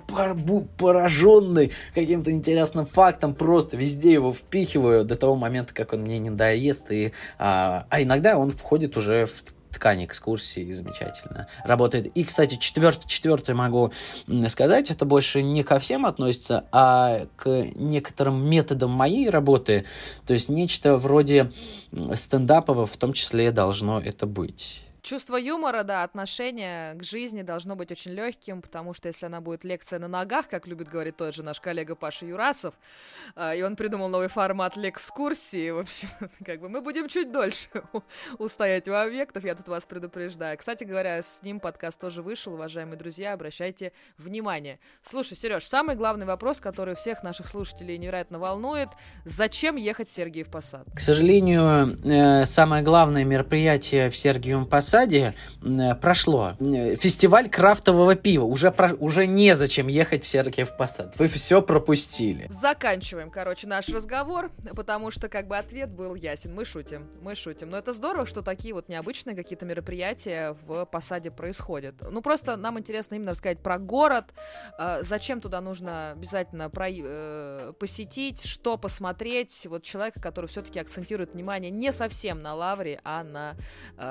[0.94, 6.30] пораженный каким-то интересным фактом, просто везде его впихиваю до того момента, как он мне не
[6.30, 6.90] доест.
[6.92, 12.06] И, а, а иногда он входит уже в ткань экскурсии замечательно работает.
[12.06, 13.92] И, кстати, четвертый, четвертый могу
[14.46, 19.86] сказать, это больше не ко всем относится, а к некоторым методам моей работы.
[20.28, 21.50] То есть нечто вроде
[22.14, 24.83] стендапового в том числе должно это быть.
[25.04, 29.62] Чувство юмора, да, отношение к жизни должно быть очень легким, потому что если она будет
[29.62, 32.72] лекция на ногах, как любит говорить тот же наш коллега Паша Юрасов,
[33.36, 36.08] э, и он придумал новый формат лекскурсии, в общем,
[36.46, 37.68] как бы мы будем чуть дольше
[38.38, 40.56] устоять у объектов, я тут вас предупреждаю.
[40.56, 44.78] Кстати говоря, с ним подкаст тоже вышел, уважаемые друзья, обращайте внимание.
[45.02, 48.88] Слушай, Сереж, самый главный вопрос, который всех наших слушателей невероятно волнует,
[49.26, 50.86] зачем ехать в Сергиев Посад?
[50.96, 58.14] К сожалению, э, самое главное мероприятие в Сергиевом Посаде Посаде э, прошло э, фестиваль крафтового
[58.14, 58.44] пива.
[58.44, 61.18] Уже, про, уже незачем ехать в Сергиев Посад.
[61.18, 62.46] Вы все пропустили.
[62.48, 66.54] Заканчиваем, короче, наш разговор, потому что как бы ответ был ясен.
[66.54, 67.70] Мы шутим, мы шутим.
[67.70, 71.96] Но это здорово, что такие вот необычные какие-то мероприятия в Посаде происходят.
[72.08, 74.26] Ну, просто нам интересно именно рассказать про город,
[74.78, 79.66] э, зачем туда нужно обязательно про, посетить, что посмотреть.
[79.68, 83.56] Вот человека, который все-таки акцентирует внимание не совсем на лавре, а на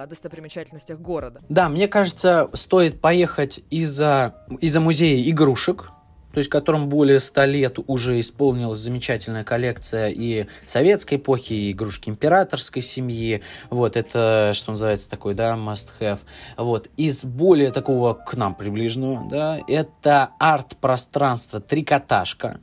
[0.07, 1.41] достопримечательностях достопримечательностях города.
[1.49, 5.91] Да, мне кажется, стоит поехать из-за из музея игрушек,
[6.33, 12.09] то есть которым более ста лет уже исполнилась замечательная коллекция и советской эпохи, и игрушки
[12.09, 13.41] императорской семьи.
[13.69, 16.19] Вот, это, что называется, такой, да, must-have.
[16.57, 22.59] Вот, из более такого к нам приближенного, да, это арт-пространство «Трикотажка»,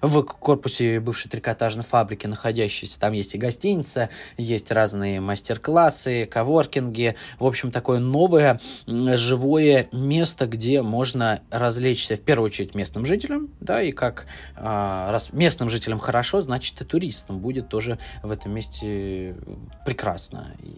[0.00, 2.98] в корпусе бывшей трикотажной фабрики, находящейся.
[2.98, 7.16] Там есть и гостиница, есть разные мастер-классы, коворкинги.
[7.38, 13.82] В общем, такое новое живое место, где можно развлечься, в первую очередь, местным жителям, да,
[13.82, 14.26] и как
[14.56, 19.36] а, раз местным жителям хорошо, значит, и туристам будет тоже в этом месте
[19.84, 20.76] прекрасно и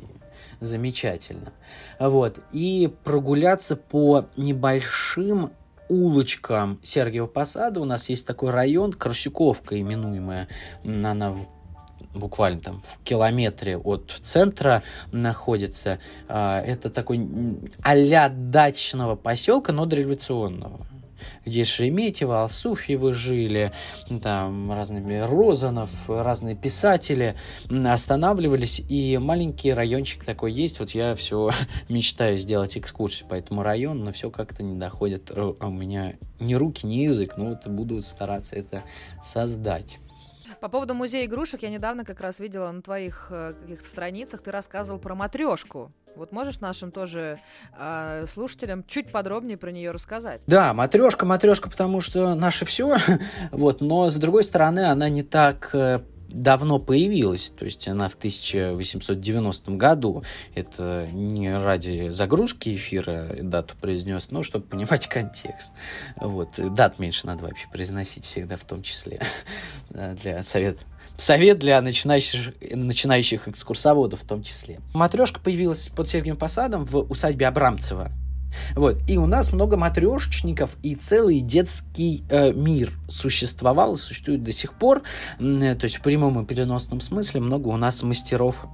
[0.61, 1.53] замечательно.
[1.99, 2.39] Вот.
[2.53, 5.53] И прогуляться по небольшим
[5.93, 7.81] улочкам Сергиева Посада.
[7.81, 10.49] У нас есть такой район, Красюковка именуемая,
[10.85, 11.35] она
[12.15, 15.99] буквально там в километре от центра находится.
[16.29, 17.29] А, это такой
[17.83, 20.87] а дачного поселка, но дореволюционного
[21.45, 23.73] где Шереметьево, Алсуфьевы жили,
[24.23, 27.37] там разными Розанов, разные писатели
[27.69, 31.51] останавливались, и маленький райончик такой есть, вот я все
[31.89, 36.55] мечтаю сделать экскурсию по этому району, но все как-то не доходит, а у меня ни
[36.55, 38.85] руки, ни язык, но вот буду стараться это
[39.25, 39.99] создать.
[40.61, 44.53] По поводу музея игрушек я недавно как раз видела на твоих э, каких-то страницах, ты
[44.53, 45.91] рассказывал про матрешку.
[46.17, 47.39] Вот можешь нашим тоже
[47.79, 50.41] э, слушателям чуть подробнее про нее рассказать?
[50.47, 52.99] Да, матрешка, матрешка, потому что наше все,
[53.51, 58.15] вот, но с другой стороны она не так э, давно появилась, то есть она в
[58.15, 60.23] 1890 году,
[60.55, 65.73] это не ради загрузки эфира дату произнес, но чтобы понимать контекст.
[66.17, 69.21] Вот, дат меньше надо вообще произносить всегда в том числе
[69.91, 70.83] для совета
[71.17, 74.81] Совет для начинающих, начинающих экскурсоводов в том числе.
[74.95, 78.11] Матрешка появилась под Сергием Посадом в усадьбе Абрамцева.
[78.75, 78.99] Вот.
[79.09, 84.75] И у нас много матрешечников, и целый детский э, мир существовал и существует до сих
[84.75, 85.03] пор.
[85.39, 88.67] Э, то есть в прямом и переносном смысле много у нас мастеров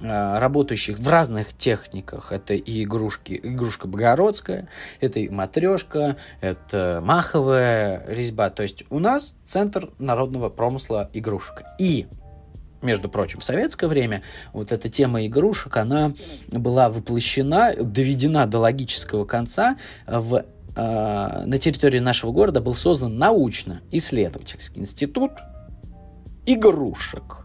[0.00, 2.32] работающих в разных техниках.
[2.32, 4.68] Это и игрушки, игрушка богородская,
[5.00, 8.50] это и матрешка, это маховая резьба.
[8.50, 11.62] То есть у нас центр народного промысла игрушек.
[11.78, 12.06] И
[12.82, 16.14] между прочим, в советское время вот эта тема игрушек, она
[16.48, 20.44] была воплощена, доведена до логического конца в
[20.76, 25.32] э, на территории нашего города был создан научно-исследовательский институт
[26.46, 27.44] игрушек.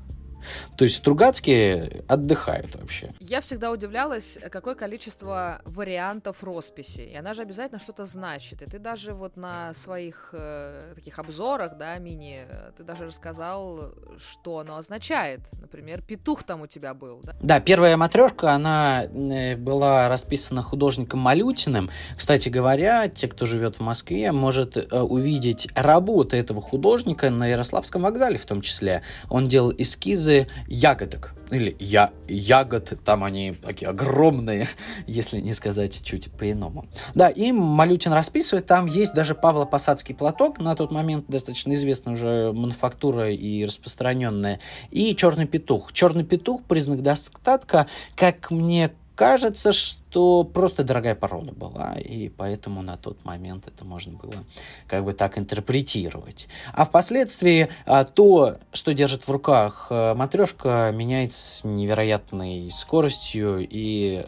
[0.77, 3.13] То есть Стругацкие отдыхают вообще.
[3.19, 7.01] Я всегда удивлялась, какое количество вариантов росписи.
[7.01, 8.61] И она же обязательно что-то значит.
[8.61, 12.45] И ты даже вот на своих э, таких обзорах, да, мини,
[12.77, 15.41] ты даже рассказал, что оно означает.
[15.59, 17.35] Например, петух там у тебя был, да?
[17.41, 21.89] Да, первая матрешка, она э, была расписана художником Малютиным.
[22.17, 28.03] Кстати говоря, те, кто живет в Москве, может э, увидеть работы этого художника на Ярославском
[28.03, 29.01] вокзале в том числе.
[29.29, 30.34] Он делал эскизы
[30.67, 31.33] ягодок.
[31.51, 34.67] Или я, ягод, там они такие огромные,
[35.07, 36.85] если не сказать чуть по-иному.
[37.13, 42.51] Да, и Малютин расписывает, там есть даже Павло-Посадский платок, на тот момент достаточно известная уже
[42.51, 44.59] мануфактура и распространенная,
[44.91, 45.93] и черный петух.
[45.93, 52.97] Черный петух, признак достатка, как мне кажется, что просто дорогая порода была, и поэтому на
[52.97, 54.43] тот момент это можно было
[54.87, 56.47] как бы так интерпретировать.
[56.73, 64.25] А впоследствии а, то, что держит в руках а, матрешка, меняется с невероятной скоростью, и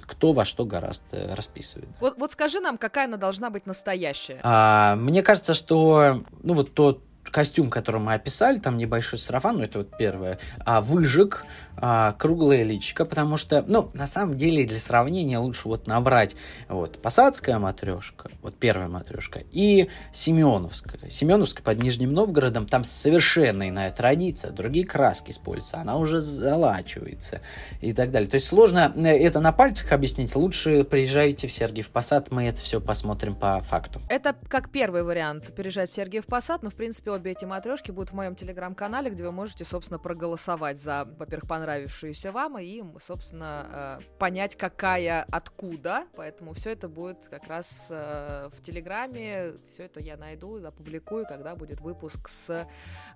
[0.00, 1.88] кто во что гораздо расписывает.
[2.00, 4.40] Вот, вот скажи нам, какая она должна быть настоящая?
[4.42, 9.64] А, мне кажется, что ну вот тот костюм, который мы описали, там небольшой сарафан, ну
[9.64, 11.44] это вот первое, а, выжиг,
[11.76, 16.36] а, круглая личика, потому что, ну, на самом деле, для сравнения лучше вот набрать
[16.68, 21.10] вот посадская матрешка, вот первая матрешка, и Семеновская.
[21.10, 27.40] Семеновская под Нижним Новгородом, там совершенно иная традиция, другие краски используются, она уже залачивается
[27.80, 28.28] и так далее.
[28.28, 32.60] То есть сложно э, это на пальцах объяснить, лучше приезжайте в Сергиев Посад, мы это
[32.60, 34.00] все посмотрим по факту.
[34.10, 38.10] Это как первый вариант, переезжать в Сергиев Посад, но, в принципе, обе эти матрешки будут
[38.10, 44.04] в моем телеграм-канале, где вы можете, собственно, проголосовать за, во-первых, понравившуюся вам, и, собственно, э,
[44.18, 46.06] понять, какая откуда.
[46.16, 49.54] Поэтому все это будет как раз э, в Телеграме.
[49.64, 52.66] Все это я найду, опубликую, когда будет выпуск с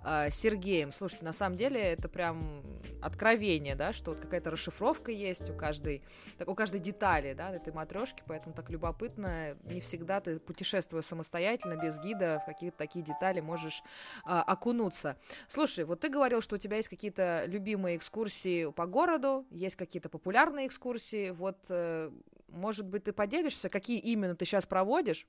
[0.05, 0.93] э, Сергеем.
[0.93, 2.63] Слушайте, на самом деле это прям
[3.03, 6.03] откровение, да, что вот какая-то расшифровка есть у каждой,
[6.39, 9.57] так, у каждой детали, да, этой матрешки, поэтому так любопытно.
[9.65, 13.83] Не всегда ты, путешествуя самостоятельно, без гида, в какие-то такие детали можешь
[14.25, 15.17] окунуться.
[15.49, 20.09] Слушай, вот ты говорил, что у тебя есть какие-то любимые экскурсии по городу, есть какие-то
[20.09, 21.31] популярные экскурсии.
[21.31, 22.11] Вот, э,
[22.49, 25.27] может быть, ты поделишься, какие именно ты сейчас проводишь?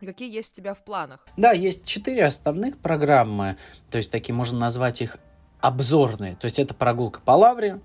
[0.00, 1.26] Какие есть у тебя в планах?
[1.36, 3.56] Да, есть четыре основных программы,
[3.90, 5.18] то есть такие можно назвать их
[5.60, 6.36] обзорные.
[6.36, 7.80] То есть это прогулка по Лавре,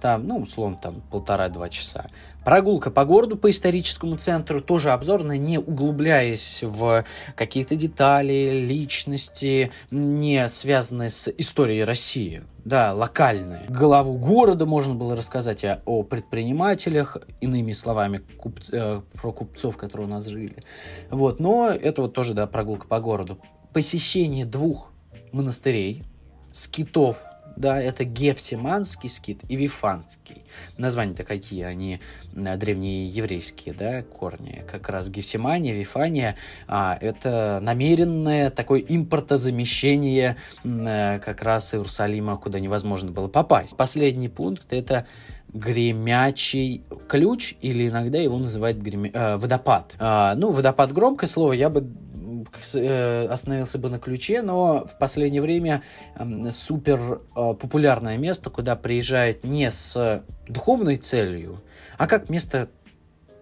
[0.00, 2.06] там, ну, условно, там полтора-два часа.
[2.44, 7.04] Прогулка по городу, по историческому центру, тоже обзорная, не углубляясь в
[7.36, 12.42] какие-то детали, личности, не связанные с историей России.
[12.64, 13.64] Да, локальные.
[13.68, 20.06] Главу города можно было рассказать о, о предпринимателях, иными словами, куп, э, про купцов, которые
[20.06, 20.62] у нас жили.
[21.10, 23.38] Вот, но это вот тоже, да, прогулка по городу.
[23.72, 24.92] Посещение двух
[25.32, 26.04] монастырей,
[26.52, 27.24] скитов
[27.56, 30.42] да, это Гефсиманский скит и Вифанский.
[30.78, 32.00] Названия-то какие, они
[32.32, 34.64] древние еврейские, да, корни.
[34.70, 36.36] Как раз Гефсимания, Вифания,
[36.66, 43.76] а, это намеренное такое импортозамещение а, как раз Иерусалима, куда невозможно было попасть.
[43.76, 45.06] Последний пункт это
[45.52, 49.10] гремячий ключ, или иногда его называют греме...
[49.12, 49.94] э, водопад.
[49.98, 52.11] А, ну, водопад громкое слово, я бы Э,
[52.52, 55.82] остановился бы на ключе, но в последнее время
[56.50, 61.62] супер э, популярное место, куда приезжает не с духовной целью,
[61.98, 62.68] а как место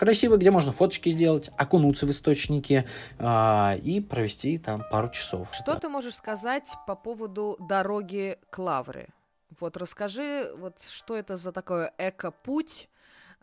[0.01, 2.87] красивое, где можно фоточки сделать, окунуться в источники
[3.19, 5.49] а, и провести там пару часов.
[5.53, 5.81] Что да.
[5.81, 9.11] ты можешь сказать по поводу дороги к Лавре?
[9.59, 12.89] Вот расскажи, вот что это за такой эко-путь,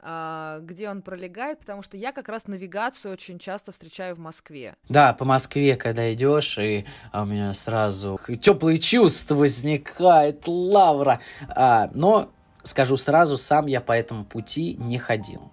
[0.02, 4.76] где он пролегает, потому что я как раз навигацию очень часто встречаю в Москве.
[4.90, 11.20] Да, по Москве, когда идешь, и а у меня сразу теплые чувства возникает, лавра.
[11.50, 12.30] А, но
[12.64, 15.52] скажу сразу, сам я по этому пути не ходил.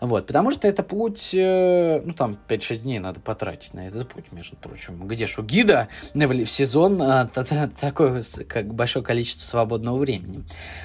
[0.00, 4.32] Вот, потому что это путь, э, ну, там, 5-6 дней надо потратить на этот путь,
[4.32, 5.06] между прочим.
[5.06, 7.26] Где ж у гида в сезон а,
[7.80, 10.44] такое как большое количество свободного времени.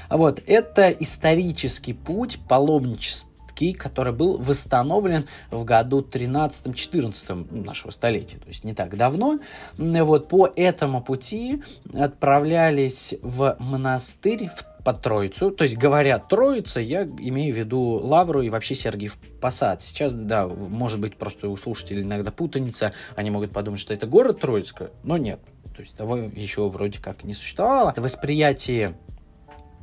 [0.09, 3.31] Вот, это исторический путь паломничества
[3.77, 9.39] который был восстановлен в году 13-14 нашего столетия, то есть не так давно.
[9.77, 11.61] Вот по этому пути
[11.93, 15.51] отправлялись в монастырь в под Троицу.
[15.51, 19.81] То есть, говорят Троица, я имею в виду Лавру и вообще Сергиев Посад.
[19.81, 24.39] Сейчас, да, может быть, просто у слушателей иногда путаница, они могут подумать, что это город
[24.39, 25.39] Троицка, но нет.
[25.75, 27.93] То есть, того еще вроде как не существовало.
[27.95, 28.97] Восприятие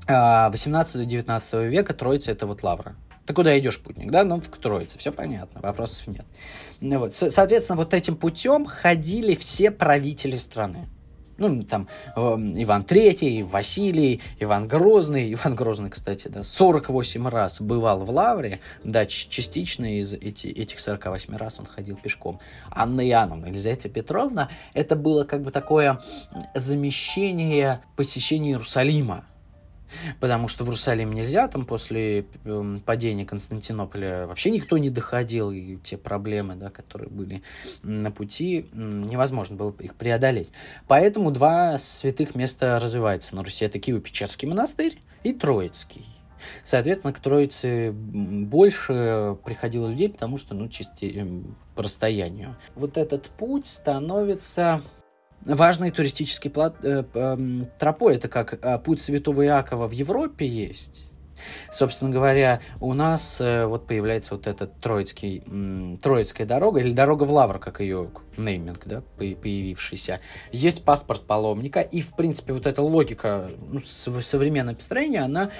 [0.06, 2.96] 18-19 а, века Троица это вот Лавра.
[3.26, 4.24] Ты куда идешь, путник, да?
[4.24, 6.24] Ну, в Троице, все понятно, вопросов нет.
[6.80, 7.14] Вот.
[7.14, 10.88] Соответственно, вот этим путем ходили все правители страны
[11.38, 15.32] ну, там, Иван Третий, Василий, Иван Грозный.
[15.34, 21.36] Иван Грозный, кстати, да, 48 раз бывал в Лавре, да, частично из эти, этих 48
[21.36, 22.40] раз он ходил пешком.
[22.70, 26.02] Анна Иоанновна, Елизавета Петровна, это было как бы такое
[26.54, 29.24] замещение посещения Иерусалима
[30.20, 35.76] потому что в Иерусалим нельзя, там после эм, падения Константинополя вообще никто не доходил, и
[35.76, 37.42] те проблемы, да, которые были
[37.82, 40.50] на пути, невозможно было их преодолеть.
[40.86, 43.64] Поэтому два святых места развиваются на Руси.
[43.64, 46.06] Это Киево-Печерский монастырь и Троицкий.
[46.64, 52.56] Соответственно, к Троице больше приходило людей, потому что, ну, чисто эм, по расстоянию.
[52.74, 54.82] Вот этот путь становится
[55.44, 57.04] важный туристический плат, э,
[57.78, 58.16] тропой.
[58.16, 61.04] Это как э, путь Святого Иакова в Европе есть.
[61.72, 65.42] Собственно говоря, у нас э, вот появляется вот этот Троицкий,
[66.02, 70.20] Троицкая дорога, или дорога в Лавр, как ее нейминг, да, появившийся.
[70.52, 75.50] Есть паспорт паломника, и, в принципе, вот эта логика ну, современного построения, она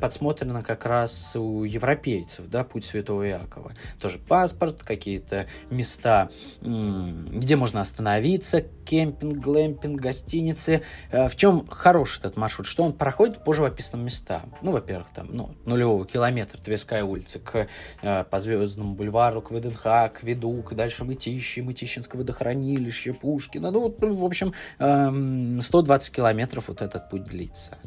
[0.00, 3.72] подсмотрена как раз у европейцев, да, путь Святого Иакова.
[4.00, 6.30] Тоже паспорт, какие-то места,
[6.60, 10.82] где можно остановиться, кемпинг, глэмпинг, гостиницы.
[11.10, 12.66] Э, в чем хороший этот маршрут?
[12.66, 14.54] Что он проходит по живописным местам.
[14.62, 17.68] Ну, во-первых, там, ну, нулевого километра Тверская улица к,
[18.02, 23.70] э, по Звездному бульвару, к ВДНХ, к Ведук, дальше Мытищи, Мытищинское водохранилище, Пушкина.
[23.70, 27.78] Ну, вот, в общем, 120 эм, километров вот этот путь длится.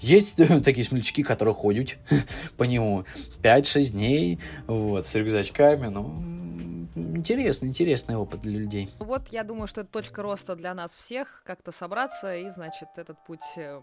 [0.00, 1.96] Есть такие смельчаки, которые ходят
[2.56, 3.04] по нему
[3.42, 8.90] 5-6 дней, вот, с рюкзачками, ну, интересный, интересный опыт для людей.
[8.98, 13.16] Вот я думаю, что это точка роста для нас всех, как-то собраться и, значит, этот
[13.26, 13.82] путь эм,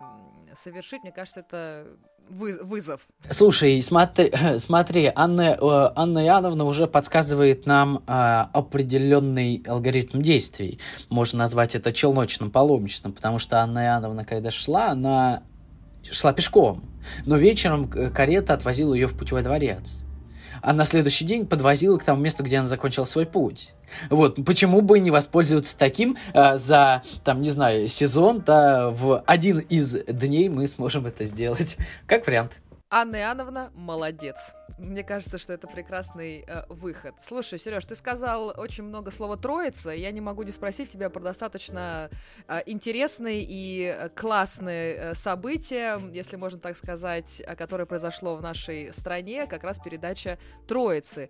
[0.55, 1.03] совершить.
[1.03, 1.88] Мне кажется, это
[2.30, 3.01] вы, вызов.
[3.30, 10.80] Слушай, смотри, смотри Анна, э, Анна Иоанновна уже подсказывает нам а, определенный алгоритм действий.
[11.09, 15.43] Можно назвать это челночным паломничеством, потому что Анна Иоанновна, когда шла, она
[16.03, 16.84] шла пешком,
[17.26, 20.05] но вечером карета отвозила ее в путевой дворец
[20.62, 23.74] а на следующий день подвозила к тому месту, где она закончила свой путь.
[24.10, 29.60] Вот, почему бы не воспользоваться таким э, за, там, не знаю, сезон, да, в один
[29.60, 31.78] из дней мы сможем это сделать,
[32.08, 32.60] как вариант.
[32.98, 34.54] Анна Иоанновна молодец.
[34.78, 37.14] Мне кажется, что это прекрасный э, выход.
[37.22, 39.89] Слушай, Сереж, ты сказал очень много слова «троица».
[39.89, 42.10] Я не могу не спросить тебя про достаточно
[42.48, 48.93] э, интересные и э, классные э, события, если можно так сказать, которое произошло в нашей
[48.93, 51.30] стране, как раз передача «Троицы».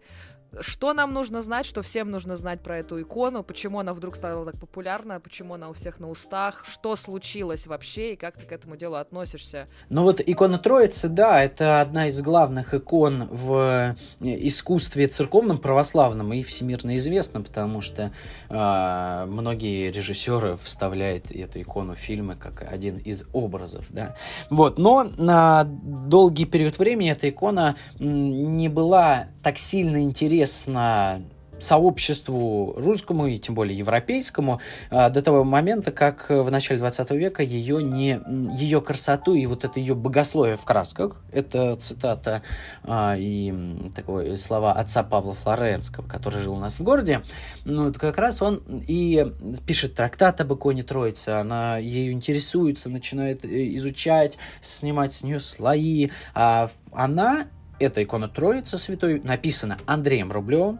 [0.62, 4.46] Что нам нужно знать, что всем нужно знать про эту икону, почему она вдруг стала
[4.46, 8.52] так популярна, почему она у всех на устах, что случилось вообще и как ты к
[8.52, 9.68] этому делу относишься?
[9.90, 16.32] Ну вот икона Троицы, да, это одна из главных икон в э, искусстве церковном, православном
[16.34, 18.12] и всемирно известна, потому что
[18.50, 24.16] э, многие режиссеры вставляют эту икону в фильмы как один из образов, да.
[24.50, 31.22] Вот, но на долгий период времени эта икона не была так сильно интересна известно
[31.58, 37.44] сообществу русскому и тем более европейскому а, до того момента, как в начале 20 века
[37.44, 38.20] ее, не,
[38.58, 42.42] ее красоту и вот это ее богословие в красках, это цитата
[42.84, 43.54] а, и
[43.96, 47.24] такое слова отца Павла Флоренского, который жил у нас в городе,
[47.64, 49.26] ну, вот как раз он и
[49.66, 56.10] пишет трактат об иконе Троицы, она ею интересуется, начинает э, изучать, снимать с нее слои,
[56.34, 57.46] а она
[57.80, 60.80] эта икона Троицы Святой написана Андреем Рублевым.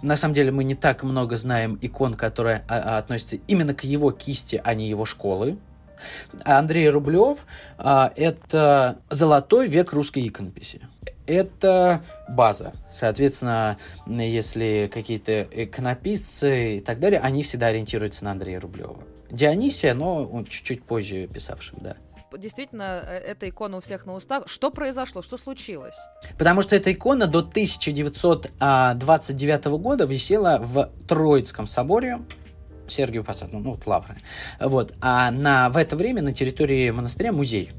[0.00, 3.84] На самом деле мы не так много знаем икон, которые а, а, относятся именно к
[3.84, 5.58] его кисти, а не его школы.
[6.44, 7.46] Андрей Рублев
[7.78, 10.80] а, это золотой век русской иконописи.
[11.26, 12.72] Это база.
[12.90, 18.96] Соответственно, если какие-то иконописцы и так далее, они всегда ориентируются на Андрея Рублева.
[19.30, 21.96] Дионисия, но он чуть-чуть позже писавшим, да
[22.38, 24.44] действительно э, эта икона у всех на устах.
[24.46, 25.22] Что произошло?
[25.22, 25.96] Что случилось?
[26.38, 32.20] Потому что эта икона до 1929 года висела в Троицком соборе
[32.88, 34.16] Сергию Посаду, ну вот Лавры.
[34.60, 34.94] Вот.
[35.00, 37.72] А на, в это время на территории монастыря музей.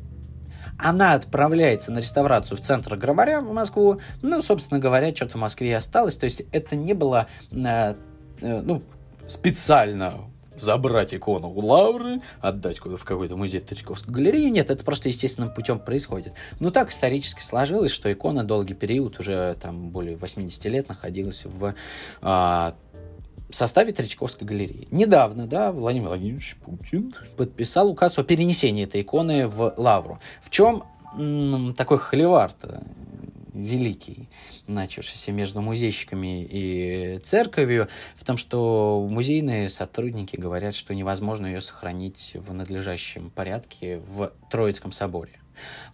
[0.78, 4.02] Она отправляется на реставрацию в центр Гробаря в Москву.
[4.22, 6.18] Ну, собственно говоря, что-то в Москве и осталось.
[6.18, 7.96] То есть это не было э,
[8.42, 8.82] э, ну,
[9.28, 10.16] специально
[10.58, 14.50] забрать икону у Лавры, отдать куда в какой-то музей Третьяковской галереи.
[14.50, 16.34] Нет, это просто естественным путем происходит.
[16.60, 21.74] Но так исторически сложилось, что икона долгий период, уже там более 80 лет, находилась в
[22.22, 22.76] а,
[23.50, 24.88] составе Третьяковской галереи.
[24.92, 30.20] Недавно, да, Владимир Владимирович Путин подписал указ о перенесении этой иконы в Лавру.
[30.42, 30.84] В чем
[31.18, 32.52] м- такой холивар
[33.54, 34.30] великий,
[34.68, 42.32] начавшийся между музейщиками и церковью, в том, что музейные сотрудники говорят, что невозможно ее сохранить
[42.36, 45.34] в надлежащем порядке в Троицком соборе.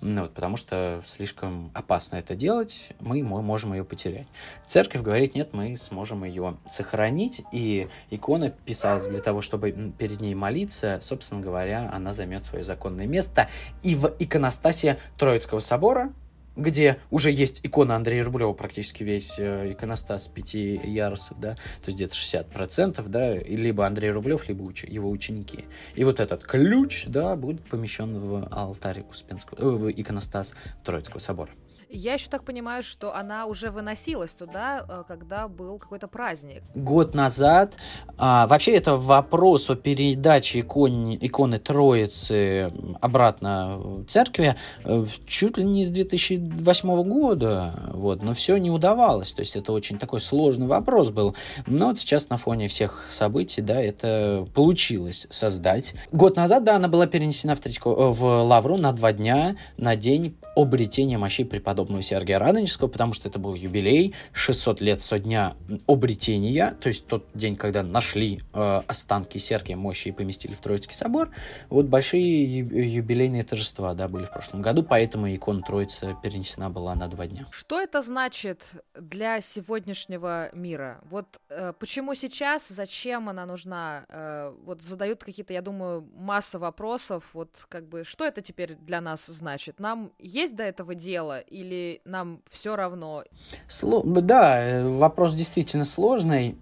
[0.02, 4.28] Ну, вот, потому что слишком опасно это делать, мы, мы можем ее потерять.
[4.66, 10.36] Церковь говорит, нет, мы сможем ее сохранить, и икона писалась для того, чтобы перед ней
[10.36, 13.50] молиться, собственно говоря, она займет свое законное место.
[13.84, 16.14] И в иконостасе Троицкого собора,
[16.62, 21.98] где уже есть икона Андрея Рублева, практически весь э, иконостас пяти ярусов, да, то есть
[21.98, 25.66] где-то 60%, да, либо Андрей Рублев, либо уч- его ученики.
[25.96, 30.54] И вот этот ключ, да, будет помещен в алтарь Успенского, э, в иконостас
[30.84, 31.52] Троицкого собора.
[31.92, 36.62] Я еще так понимаю, что она уже выносилась туда, э, когда был какой-то праздник.
[36.76, 37.74] Год назад.
[38.16, 42.72] А, вообще это вопрос о передаче икон, иконы Троицы
[43.02, 47.74] обратно в церкви э, чуть ли не с 2008 года.
[47.92, 49.34] Вот, но все не удавалось.
[49.34, 51.36] То есть это очень такой сложный вопрос был.
[51.66, 55.96] Но вот сейчас на фоне всех событий, да, это получилось создать.
[56.12, 59.96] Год назад, да, она была перенесена в, Третьяко, э, в Лавру на два дня, на
[59.96, 65.56] день обретения мощей преподобного Сергия Радонежского, потому что это был юбилей, 600 лет со дня
[65.88, 70.96] обретения, то есть тот день, когда нашли э, останки Сергия мощи и поместили в Троицкий
[70.96, 71.30] собор.
[71.70, 77.08] Вот большие юбилейные торжества, да, были в прошлом году, поэтому икона Троицы перенесена была на
[77.08, 77.48] два дня.
[77.52, 81.00] Что это значит для сегодняшнего мира?
[81.04, 84.06] Вот э, почему сейчас, зачем она нужна?
[84.10, 89.02] Э, вот задают какие-то, я думаю, масса вопросов, вот как бы, что это теперь для
[89.02, 89.80] нас значит?
[89.80, 93.24] Нам есть до этого дело или нам все равно?
[93.68, 94.04] Сло...
[94.04, 96.58] Да, вопрос действительно сложный,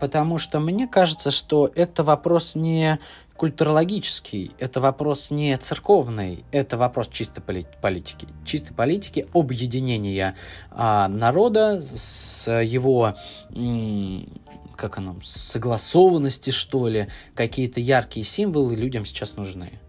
[0.00, 2.98] потому что мне кажется, что это вопрос не
[3.36, 8.26] культурологический, это вопрос не церковный, это вопрос чисто политики.
[8.44, 10.36] Чисто политики объединения
[10.70, 13.14] а, народа с его
[14.76, 19.80] как оно, согласованности, что ли, какие-то яркие символы людям сейчас нужны.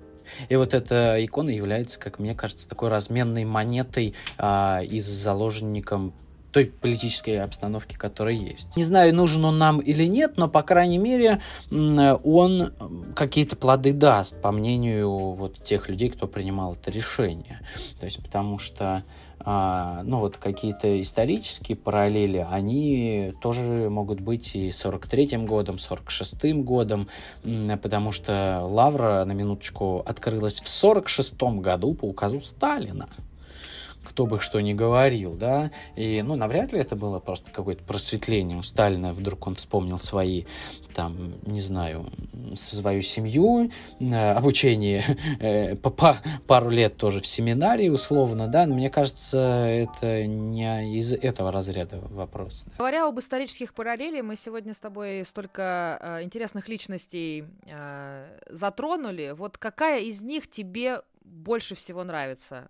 [0.50, 6.14] И вот эта икона является, как мне кажется, такой разменной монетой а, и заложником
[6.52, 8.76] той политической обстановки, которая есть.
[8.76, 12.74] Не знаю, нужен он нам или нет, но, по крайней мере, он
[13.16, 17.60] какие-то плоды даст, по мнению вот тех людей, кто принимал это решение.
[18.00, 19.04] То есть, потому что
[19.46, 27.08] ну вот какие-то исторические параллели, они тоже могут быть и 43-м годом, 46-м годом,
[27.82, 33.08] потому что Лавра, на минуточку, открылась в 46-м году по указу Сталина
[34.08, 38.58] кто бы что ни говорил, да, и, ну, навряд ли это было просто какое-то просветление
[38.58, 40.46] у Сталина, вдруг он вспомнил свои,
[40.94, 42.10] там, не знаю,
[42.56, 45.04] свою семью, э, обучение
[45.40, 51.52] э, пару лет тоже в семинарии, условно, да, но мне кажется, это не из этого
[51.52, 52.66] разряда вопрос.
[52.78, 57.46] Говоря об исторических параллелях, мы сегодня с тобой столько э, интересных личностей
[58.50, 61.02] затронули, вот какая из них тебе
[61.48, 62.70] больше всего нравится?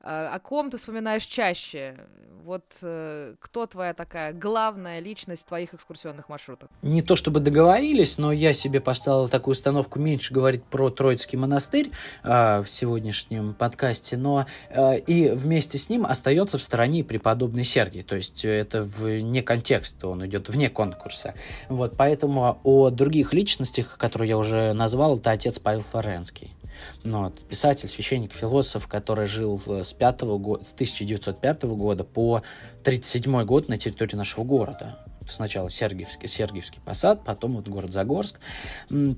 [0.00, 1.96] А, о ком ты вспоминаешь чаще?
[2.44, 6.68] Вот э, кто твоя такая главная личность в твоих экскурсионных маршрутах?
[6.82, 11.90] Не то чтобы договорились, но я себе поставил такую установку меньше говорить про Троицкий монастырь
[12.22, 18.02] э, в сегодняшнем подкасте, но э, и вместе с ним остается в стороне преподобный Сергий,
[18.02, 21.34] то есть это вне контекста, он идет вне конкурса.
[21.68, 26.57] Вот, поэтому о других личностях, которые я уже назвал, это отец Павел Форенский.
[27.04, 32.36] Ну, вот, писатель, священник, философ, который жил с, 5 года, с 1905 года по
[32.82, 34.98] 1937 год на территории нашего города.
[35.28, 38.40] Сначала Сергиевский, Сергиевский посад, потом вот город Загорск.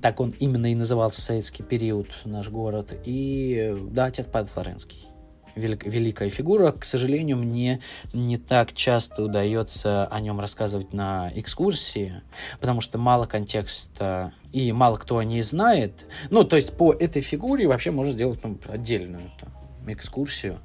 [0.01, 2.93] Так он именно и назывался советский период, наш город.
[3.05, 5.07] И, да, отец Павел Флоренский
[5.55, 6.71] велик, великая фигура.
[6.71, 7.81] К сожалению, мне
[8.13, 12.21] не так часто удается о нем рассказывать на экскурсии,
[12.59, 16.05] потому что мало контекста и мало кто о ней знает.
[16.29, 19.51] Ну, то есть по этой фигуре вообще можно сделать ну, отдельную там,
[19.87, 20.59] экскурсию.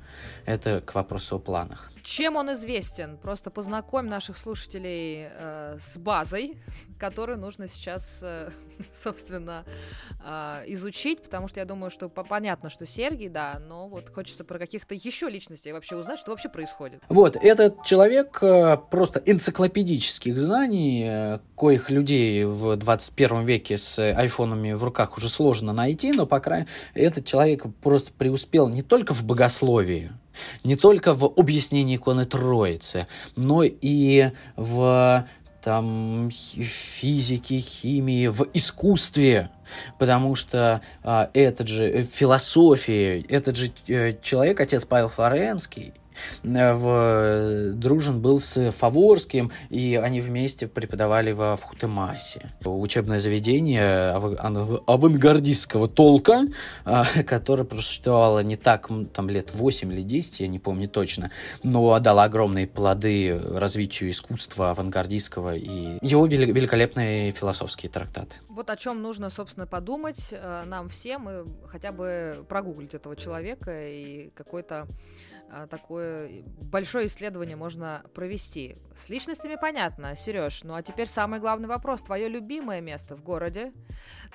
[0.44, 1.92] Это к вопросу о планах.
[2.06, 3.16] Чем он известен?
[3.16, 6.56] Просто познакомь наших слушателей э, с базой,
[7.00, 8.50] которую нужно сейчас, э,
[8.94, 9.64] собственно,
[10.24, 14.56] э, изучить, потому что я думаю, что понятно, что Сергий, да, но вот хочется про
[14.60, 17.02] каких-то еще личностей вообще узнать, что вообще происходит.
[17.08, 24.74] Вот, этот человек э, просто энциклопедических знаний, э, коих людей в 21 веке с айфонами
[24.74, 29.12] в руках уже сложно найти, но, по крайней мере, этот человек просто преуспел не только
[29.12, 30.12] в богословии,
[30.64, 35.26] не только в объяснении иконы Троицы, но и в
[35.62, 39.50] там физике, химии, в искусстве,
[39.98, 46.05] потому что а, этот же э, философии, этот же э, человек, отец Павел Флоренский, Э,
[46.42, 52.52] в, дружен был с Фаворским, и они вместе преподавали во Вхутемасе.
[52.64, 56.46] Учебное заведение ав- авангардистского толка,
[56.84, 61.30] а, которое просуществовало не так, там, лет 8 или 10, я не помню точно,
[61.62, 68.36] но дало огромные плоды развитию искусства авангардистского и его великолепные философские трактаты.
[68.48, 73.70] Вот о чем нужно, собственно, подумать э, нам всем и хотя бы прогуглить этого человека
[73.88, 74.86] и какой-то
[75.50, 78.76] а, такой бы большое исследование можно провести.
[78.96, 80.64] С личностями понятно, Сереж.
[80.64, 82.02] Ну а теперь самый главный вопрос.
[82.02, 83.72] Твое любимое место в городе,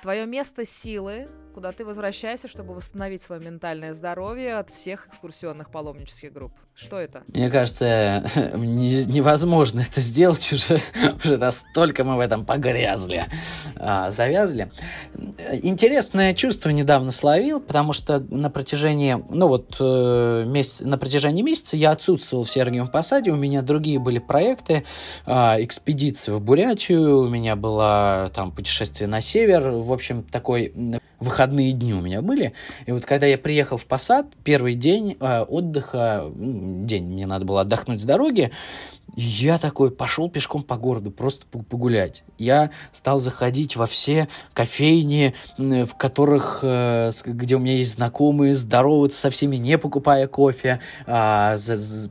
[0.00, 6.32] твое место силы, куда ты возвращаешься, чтобы восстановить свое ментальное здоровье от всех экскурсионных паломнических
[6.32, 6.52] групп.
[6.74, 7.22] Что это?
[7.28, 8.24] Мне кажется,
[8.56, 10.80] невозможно это сделать уже,
[11.24, 13.26] уже настолько мы в этом погрязли,
[13.76, 14.72] а, завязли.
[15.62, 21.76] Интересное чувство недавно словил, потому что на протяжении, ну вот, э, месяц, на протяжении месяца
[21.76, 24.84] я отсутствовал в Сергиевом Посаде, у меня другие были проекты,
[25.26, 30.72] а, экспедиции в Бурятию, у меня было там путешествие на север, в общем, такой
[31.22, 32.52] выходные дни у меня были.
[32.86, 37.62] И вот когда я приехал в Посад, первый день э, отдыха, день мне надо было
[37.62, 38.50] отдохнуть с дороги,
[39.14, 42.24] я такой пошел пешком по городу, просто погулять.
[42.38, 49.18] Я стал заходить во все кофейни, в которых, э, где у меня есть знакомые, здороваться
[49.18, 51.56] со всеми, не покупая кофе, а,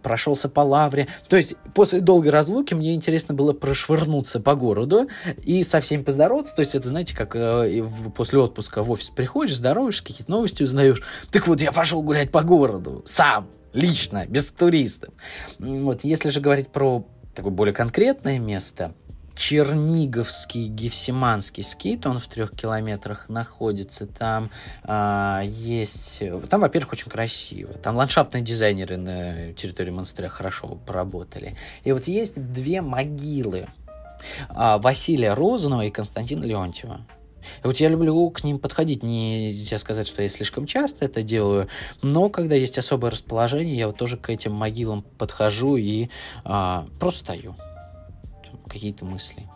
[0.03, 1.07] прошелся по лавре.
[1.27, 5.07] То есть после долгой разлуки мне интересно было прошвырнуться по городу
[5.43, 6.55] и со всеми поздороваться.
[6.55, 11.01] То есть это, знаете, как э, после отпуска в офис приходишь, здороваешься, какие-то новости узнаешь.
[11.31, 15.13] Так вот, я пошел гулять по городу, сам, лично, без туристов.
[15.59, 17.05] Вот, если же говорить про
[17.35, 18.93] такое более конкретное место,
[19.35, 24.05] Черниговский Гефсиманский скит, он в трех километрах находится.
[24.05, 24.51] Там
[24.83, 26.21] а, есть...
[26.49, 27.73] Там, во-первых, очень красиво.
[27.73, 31.55] Там ландшафтные дизайнеры на территории монастыря хорошо поработали.
[31.83, 33.67] И вот есть две могилы
[34.49, 37.01] а, Василия Розанова и Константина Леонтьева.
[37.63, 41.67] Вот я люблю к ним подходить, нельзя сказать, что я слишком часто это делаю,
[42.01, 46.09] но когда есть особое расположение, я вот тоже к этим могилам подхожу и
[46.43, 47.55] а, просто стою.
[48.67, 49.49] Какие-то мысли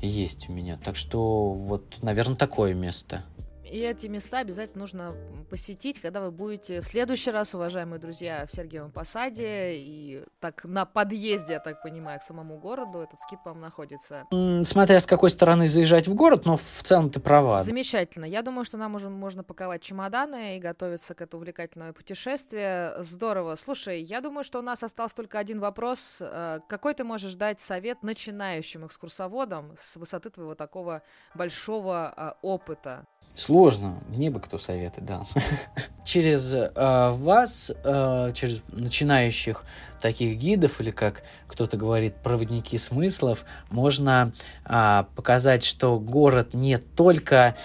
[0.00, 0.78] есть у меня.
[0.82, 3.24] Так что вот, наверное, такое место.
[3.72, 5.14] И эти места обязательно нужно
[5.48, 9.76] посетить, когда вы будете в следующий раз, уважаемые друзья, в Сергиевом Посаде.
[9.76, 14.26] И так на подъезде, я так понимаю, к самому городу этот скит, по-моему, находится.
[14.64, 17.62] Смотря с какой стороны заезжать в город, но в целом ты права.
[17.62, 18.26] Замечательно.
[18.26, 23.02] Я думаю, что нам уже можно паковать чемоданы и готовиться к этому увлекательному путешествию.
[23.02, 23.56] Здорово.
[23.56, 26.18] Слушай, я думаю, что у нас остался только один вопрос.
[26.20, 31.00] Э, какой ты можешь дать совет начинающим экскурсоводам с высоты твоего такого
[31.34, 33.06] большого э, опыта?
[33.34, 35.26] Сложно, мне бы кто советы дал.
[36.04, 39.64] через э, вас, э, через начинающих
[40.02, 44.32] таких гидов, или как кто-то говорит, проводники смыслов, можно
[44.66, 47.56] э, показать, что город не только,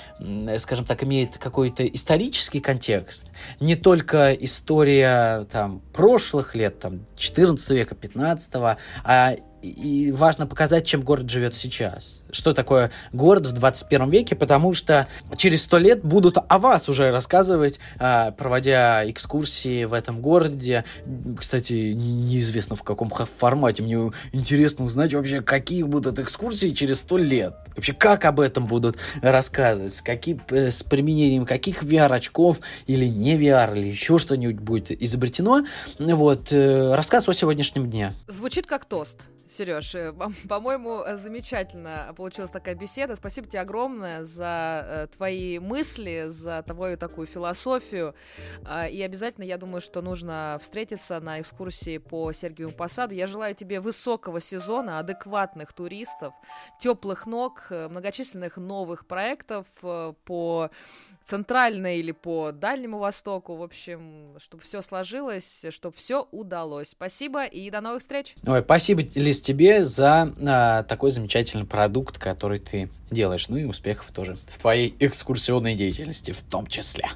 [0.60, 7.94] скажем так, имеет какой-то исторический контекст, не только история там, прошлых лет, там, 14 века,
[7.94, 8.52] 15,
[9.04, 12.22] а и важно показать, чем город живет сейчас.
[12.32, 17.12] Что такое город в 21 веке, потому что через сто лет будут о вас уже
[17.12, 20.86] рассказывать, а, проводя экскурсии в этом городе.
[21.38, 23.84] Кстати, неизвестно в каком формате.
[23.84, 27.56] Мне интересно узнать вообще, какие будут экскурсии через сто лет.
[27.76, 33.78] Вообще, как об этом будут рассказывать, какие, э, с применением каких VR-очков или не VR,
[33.78, 35.66] или еще что-нибудь будет изобретено.
[35.98, 38.14] Вот, э, рассказ о сегодняшнем дне.
[38.28, 39.22] Звучит как тост.
[39.52, 40.14] Сереж, э,
[40.50, 43.16] по-моему, замечательно получилась такая беседа.
[43.16, 48.16] Спасибо тебе огромное за э, твои мысли, за твою такую философию.
[48.66, 53.14] Э, и обязательно, я думаю, что нужно встретиться на экскурсии по Сергиеву Посаду.
[53.14, 56.34] Я желаю тебе высокого сезона, адекватных туристов,
[56.80, 60.70] теплых ног, э, многочисленных новых проектов э, по
[61.28, 63.56] центральной или по Дальнему Востоку.
[63.56, 66.90] В общем, чтобы все сложилось, чтобы все удалось.
[66.90, 68.36] Спасибо и до новых встреч.
[68.46, 73.50] Ой, спасибо, Лиз, тебе за а, такой замечательный продукт, который ты делаешь.
[73.50, 77.10] Ну и успехов тоже в твоей экскурсионной деятельности в том числе.